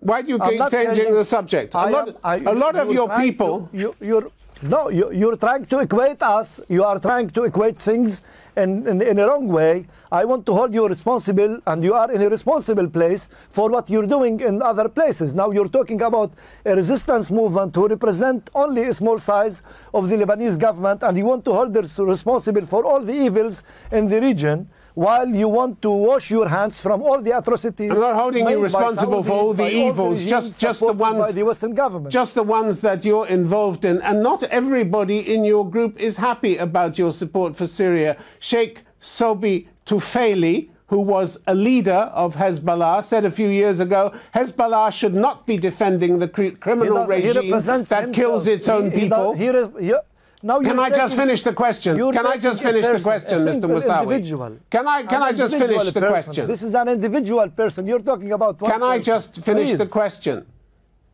Why 0.00 0.22
do 0.22 0.28
you 0.32 0.38
keep 0.38 0.60
changing, 0.70 1.12
the 1.12 1.24
subject? 1.24 1.74
A 1.74 1.90
lot, 1.90 2.16
I, 2.22 2.36
a 2.36 2.52
lot 2.52 2.76
of 2.76 2.92
your 2.92 3.08
people. 3.18 3.68
To, 3.72 3.76
you, 3.76 3.96
you're, 4.00 4.30
no, 4.62 4.88
you, 4.90 5.10
you're 5.12 5.36
trying 5.36 5.66
to 5.66 5.80
equate 5.80 6.22
us. 6.22 6.60
You 6.68 6.84
are 6.84 7.00
trying 7.00 7.30
to 7.30 7.44
equate 7.44 7.76
things 7.78 8.22
in, 8.56 8.86
in, 8.86 9.02
in, 9.02 9.18
a 9.18 9.26
wrong 9.26 9.48
way. 9.48 9.86
I 10.12 10.24
want 10.24 10.46
to 10.46 10.52
hold 10.52 10.72
you 10.72 10.86
responsible, 10.86 11.58
and 11.66 11.82
you 11.82 11.94
are 11.94 12.12
in 12.12 12.22
a 12.22 12.28
responsible 12.28 12.88
place 12.88 13.28
for 13.50 13.70
what 13.70 13.90
you're 13.90 14.06
doing 14.06 14.38
in 14.40 14.62
other 14.62 14.88
places. 14.88 15.34
Now 15.34 15.50
you're 15.50 15.68
talking 15.68 16.00
about 16.02 16.32
a 16.64 16.76
resistance 16.76 17.32
movement 17.32 17.74
who 17.74 17.88
represent 17.88 18.50
only 18.54 18.84
a 18.84 18.94
small 18.94 19.18
size 19.18 19.64
of 19.92 20.08
the 20.08 20.16
Lebanese 20.16 20.58
government, 20.58 21.02
and 21.02 21.18
you 21.18 21.24
want 21.24 21.44
to 21.46 21.52
hold 21.52 21.74
them 21.74 21.88
responsible 22.06 22.66
for 22.66 22.84
all 22.84 23.00
the 23.00 23.14
evils 23.14 23.64
in 23.90 24.06
the 24.06 24.20
region 24.20 24.68
while 24.94 25.28
you 25.28 25.48
want 25.48 25.80
to 25.82 25.90
wash 25.90 26.30
your 26.30 26.48
hands 26.48 26.80
from 26.80 27.02
all 27.02 27.20
the 27.20 27.36
atrocities. 27.36 27.90
I'm 27.90 28.00
not 28.00 28.14
holding 28.14 28.48
you 28.48 28.62
responsible 28.62 29.22
for 29.22 29.32
all 29.32 29.54
the 29.54 29.70
evils, 29.70 30.24
just 30.24 30.60
just 30.60 30.80
the 30.80 30.92
ones 30.92 31.34
the 31.34 31.44
Western 31.44 31.74
government. 31.74 32.12
Just 32.12 32.34
the 32.34 32.42
ones 32.42 32.80
that 32.82 33.04
you're 33.04 33.26
involved 33.26 33.84
in, 33.84 34.00
and 34.02 34.22
not 34.22 34.42
everybody 34.44 35.34
in 35.34 35.44
your 35.44 35.68
group 35.68 35.98
is 35.98 36.16
happy 36.18 36.56
about 36.56 36.98
your 36.98 37.12
support 37.12 37.56
for 37.56 37.66
Syria. 37.66 38.16
Sheikh 38.38 38.82
Subhi 39.00 39.68
Tufaili 39.86 40.68
who 40.92 41.00
was 41.00 41.38
a 41.46 41.54
leader 41.54 42.10
of 42.12 42.36
Hezbollah, 42.36 43.02
said 43.02 43.24
a 43.24 43.30
few 43.30 43.48
years 43.48 43.80
ago 43.80 44.12
Hezbollah 44.34 44.92
should 44.92 45.14
not 45.14 45.46
be 45.46 45.56
defending 45.56 46.18
the 46.18 46.28
criminal 46.28 47.06
regime 47.06 47.50
that 47.84 48.10
kills 48.12 48.46
its 48.46 48.68
own 48.68 48.90
he, 48.90 49.00
people. 49.00 49.32
He 49.32 49.46
does, 49.46 49.70
he, 49.80 49.94
now 50.42 50.60
can 50.60 50.78
I 50.78 50.90
just 50.90 51.16
finish 51.16 51.42
the 51.42 51.52
question? 51.52 51.96
Can 51.96 52.26
I 52.26 52.36
just 52.36 52.62
finish 52.62 52.84
person, 52.84 52.98
the 52.98 53.02
question, 53.02 53.38
Mr. 53.38 53.64
Mousawi? 53.70 54.02
Individual. 54.02 54.58
Can 54.70 54.88
I 54.88 55.02
can 55.04 55.22
I 55.22 55.32
just 55.32 55.56
finish 55.56 55.92
the 55.92 56.00
question? 56.00 56.46
This 56.48 56.62
is 56.62 56.74
an 56.74 56.88
individual 56.88 57.48
person. 57.48 57.86
You're 57.86 58.00
talking 58.00 58.32
about. 58.32 58.58
Can 58.58 58.68
person. 58.68 58.82
I 58.82 58.98
just 58.98 59.44
finish 59.44 59.70
please. 59.70 59.78
the 59.78 59.86
question? 59.86 60.46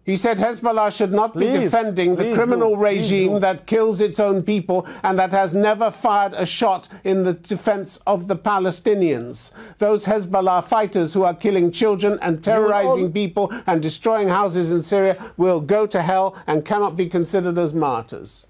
He 0.08 0.16
said 0.16 0.38
Hezbollah 0.38 0.90
should 0.96 1.12
not 1.12 1.34
please, 1.34 1.54
be 1.54 1.64
defending 1.64 2.16
the 2.16 2.32
criminal 2.34 2.74
do, 2.74 2.80
regime 2.80 3.40
that 3.40 3.66
kills 3.66 4.00
its 4.00 4.18
own 4.18 4.42
people 4.42 4.86
and 5.02 5.18
that 5.18 5.32
has 5.32 5.54
never 5.54 5.90
fired 5.90 6.32
a 6.32 6.46
shot 6.46 6.88
in 7.04 7.24
the 7.24 7.34
defense 7.34 7.98
of 8.06 8.26
the 8.26 8.34
Palestinians. 8.34 9.52
Those 9.76 10.06
Hezbollah 10.06 10.64
fighters 10.64 11.12
who 11.12 11.24
are 11.24 11.34
killing 11.34 11.70
children 11.70 12.18
and 12.22 12.42
terrorizing 12.42 13.04
all... 13.04 13.10
people 13.10 13.52
and 13.66 13.82
destroying 13.82 14.30
houses 14.30 14.72
in 14.72 14.80
Syria 14.80 15.14
will 15.36 15.60
go 15.60 15.86
to 15.86 16.00
hell 16.00 16.34
and 16.46 16.64
cannot 16.64 16.96
be 16.96 17.06
considered 17.06 17.58
as 17.58 17.74
martyrs. 17.74 18.46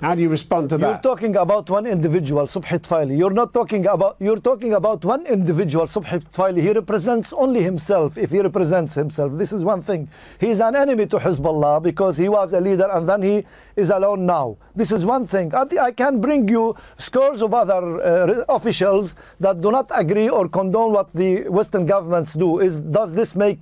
How 0.00 0.14
do 0.14 0.20
you 0.20 0.28
respond 0.28 0.68
to 0.70 0.78
that? 0.78 0.86
You're 0.86 0.98
talking 1.14 1.36
about 1.36 1.70
one 1.70 1.86
individual, 1.86 2.44
Subhi 2.44 2.78
Tfaili. 2.80 3.16
You're 3.16 3.30
not 3.30 3.54
talking 3.54 3.86
about, 3.86 4.16
you're 4.20 4.40
talking 4.40 4.74
about 4.74 5.02
one 5.06 5.24
individual, 5.24 5.86
Subhi 5.86 6.22
Tfaili. 6.22 6.60
He 6.60 6.72
represents 6.72 7.32
only 7.32 7.62
himself, 7.62 8.18
if 8.18 8.30
he 8.30 8.40
represents 8.40 8.92
himself. 8.92 9.32
This 9.32 9.52
is 9.52 9.64
one 9.64 9.80
thing. 9.80 10.10
He's 10.38 10.60
an 10.60 10.76
enemy 10.76 11.06
to 11.06 11.16
Hezbollah 11.16 11.82
because 11.82 12.18
he 12.18 12.28
was 12.28 12.52
a 12.52 12.60
leader 12.60 12.90
and 12.92 13.08
then 13.08 13.22
he 13.22 13.46
is 13.74 13.88
alone 13.88 14.26
now. 14.26 14.58
This 14.74 14.92
is 14.92 15.06
one 15.06 15.26
thing. 15.26 15.54
I 15.54 15.92
can 15.92 16.20
bring 16.20 16.46
you 16.46 16.76
scores 16.98 17.40
of 17.40 17.54
other 17.54 18.02
uh, 18.02 18.44
officials 18.50 19.14
that 19.40 19.62
do 19.62 19.70
not 19.70 19.90
agree 19.94 20.28
or 20.28 20.46
condone 20.46 20.92
what 20.92 21.10
the 21.14 21.48
Western 21.48 21.86
governments 21.86 22.34
do. 22.34 22.60
Is, 22.60 22.76
does 22.76 23.14
this 23.14 23.34
make 23.34 23.60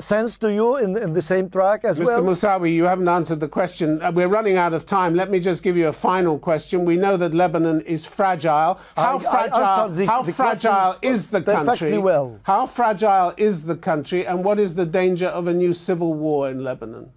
sense 0.00 0.36
to 0.38 0.52
you 0.52 0.76
in, 0.76 0.96
in 0.96 1.12
the 1.12 1.22
same 1.22 1.48
track 1.48 1.84
as 1.84 1.98
Mr. 1.98 2.06
well? 2.06 2.22
Mr. 2.22 2.60
Mousawi, 2.60 2.74
you 2.74 2.84
haven't 2.84 3.08
answered 3.08 3.40
the 3.40 3.48
question. 3.48 4.02
Uh, 4.02 4.10
we're 4.12 4.28
running 4.28 4.56
out 4.56 4.72
of 4.72 4.84
time. 4.84 5.14
Let 5.14 5.30
me 5.30 5.40
just 5.40 5.62
give 5.62 5.76
you 5.76 5.88
a 5.88 5.92
final 5.92 6.38
question. 6.38 6.84
We 6.84 6.96
know 6.96 7.16
that 7.16 7.34
Lebanon 7.34 7.80
is 7.82 8.04
fragile. 8.04 8.80
How 8.96 9.16
I, 9.16 9.20
fragile, 9.20 9.64
I 9.64 9.88
the, 9.88 10.06
how 10.06 10.22
the 10.22 10.32
fragile 10.32 10.96
is 11.02 11.30
the 11.30 11.42
country? 11.42 11.98
Well. 11.98 12.40
How 12.42 12.66
fragile 12.66 13.34
is 13.36 13.64
the 13.64 13.76
country, 13.76 14.26
and 14.26 14.44
what 14.44 14.58
is 14.58 14.74
the 14.74 14.86
danger 14.86 15.28
of 15.28 15.46
a 15.46 15.54
new 15.54 15.72
civil 15.72 16.14
war 16.14 16.50
in 16.50 16.64
Lebanon? 16.64 17.10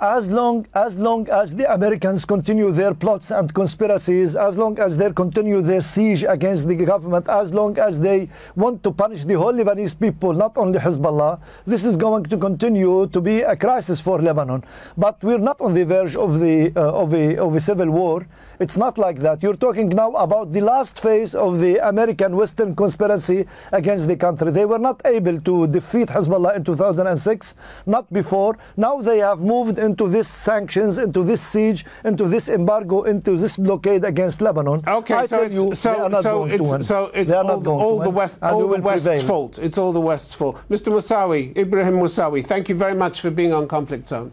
As 0.00 0.30
long 0.30 0.64
as 0.74 0.96
long 0.96 1.28
as 1.28 1.56
the 1.56 1.72
Americans 1.72 2.24
continue 2.24 2.70
their 2.70 2.94
plots 2.94 3.32
and 3.32 3.52
conspiracies, 3.52 4.36
as 4.36 4.56
long 4.56 4.78
as 4.78 4.96
they 4.96 5.10
continue 5.10 5.60
their 5.60 5.82
siege 5.82 6.22
against 6.22 6.68
the 6.68 6.76
government, 6.76 7.28
as 7.28 7.52
long 7.52 7.76
as 7.78 7.98
they 7.98 8.28
want 8.54 8.82
to 8.84 8.92
punish 8.92 9.24
the 9.24 9.34
whole 9.34 9.52
Lebanese 9.52 9.98
people, 9.98 10.32
not 10.32 10.56
only 10.56 10.78
Hezbollah, 10.78 11.40
this 11.66 11.84
is 11.84 11.96
going 11.96 12.24
to 12.24 12.36
continue 12.36 13.08
to 13.08 13.20
be 13.20 13.40
a 13.40 13.56
crisis 13.56 14.00
for 14.00 14.22
Lebanon. 14.22 14.62
But 14.96 15.20
we're 15.22 15.38
not 15.38 15.60
on 15.60 15.74
the 15.74 15.84
verge 15.84 16.14
of 16.14 16.38
the 16.38 16.72
uh, 16.76 16.92
of 16.92 17.12
a 17.12 17.36
of 17.36 17.56
a 17.56 17.60
civil 17.60 17.90
war. 17.90 18.24
It's 18.60 18.76
not 18.76 18.98
like 18.98 19.20
that. 19.20 19.40
You're 19.42 19.56
talking 19.56 19.88
now 19.88 20.12
about 20.14 20.52
the 20.52 20.60
last 20.60 21.00
phase 21.00 21.34
of 21.34 21.60
the 21.60 21.78
American 21.88 22.36
Western 22.36 22.74
conspiracy 22.74 23.46
against 23.70 24.08
the 24.08 24.16
country. 24.16 24.50
They 24.50 24.64
were 24.64 24.80
not 24.80 25.00
able 25.04 25.40
to 25.40 25.68
defeat 25.68 26.08
Hezbollah 26.08 26.56
in 26.56 26.64
2006, 26.64 27.54
not 27.86 28.12
before. 28.12 28.58
Now 28.76 29.00
they 29.00 29.18
have 29.18 29.40
moved 29.40 29.78
into 29.78 30.08
this 30.08 30.26
sanctions, 30.26 30.98
into 30.98 31.22
this 31.22 31.40
siege, 31.40 31.86
into 32.04 32.26
this 32.26 32.48
embargo, 32.48 33.04
into 33.04 33.36
this 33.36 33.56
blockade 33.56 34.04
against 34.04 34.40
Lebanon. 34.40 34.82
Okay, 34.88 35.14
I 35.14 35.26
so 35.26 35.42
it's, 35.42 35.56
you, 35.56 35.74
so, 35.74 35.92
they 35.92 35.98
are 36.00 36.08
not 36.08 36.22
so 36.24 36.44
it's, 36.44 36.86
so 36.86 37.06
it's 37.14 37.32
all, 37.32 37.60
the, 37.60 37.70
all 37.70 38.00
the 38.00 38.10
West, 38.10 38.40
all 38.42 38.66
the 38.66 38.80
West's 38.80 39.06
prevail. 39.06 39.24
fault. 39.24 39.58
It's 39.58 39.78
all 39.78 39.92
the 39.92 40.00
West's 40.00 40.34
fault. 40.34 40.60
Mr. 40.68 40.92
Mousawi, 40.92 41.56
Ibrahim 41.56 41.94
Mousawi, 41.94 42.44
thank 42.44 42.68
you 42.68 42.74
very 42.74 42.94
much 42.94 43.20
for 43.20 43.30
being 43.30 43.52
on 43.52 43.68
Conflict 43.68 44.08
Zone. 44.08 44.32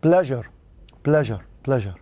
Pleasure, 0.00 0.46
pleasure, 1.02 1.40
pleasure. 1.64 1.94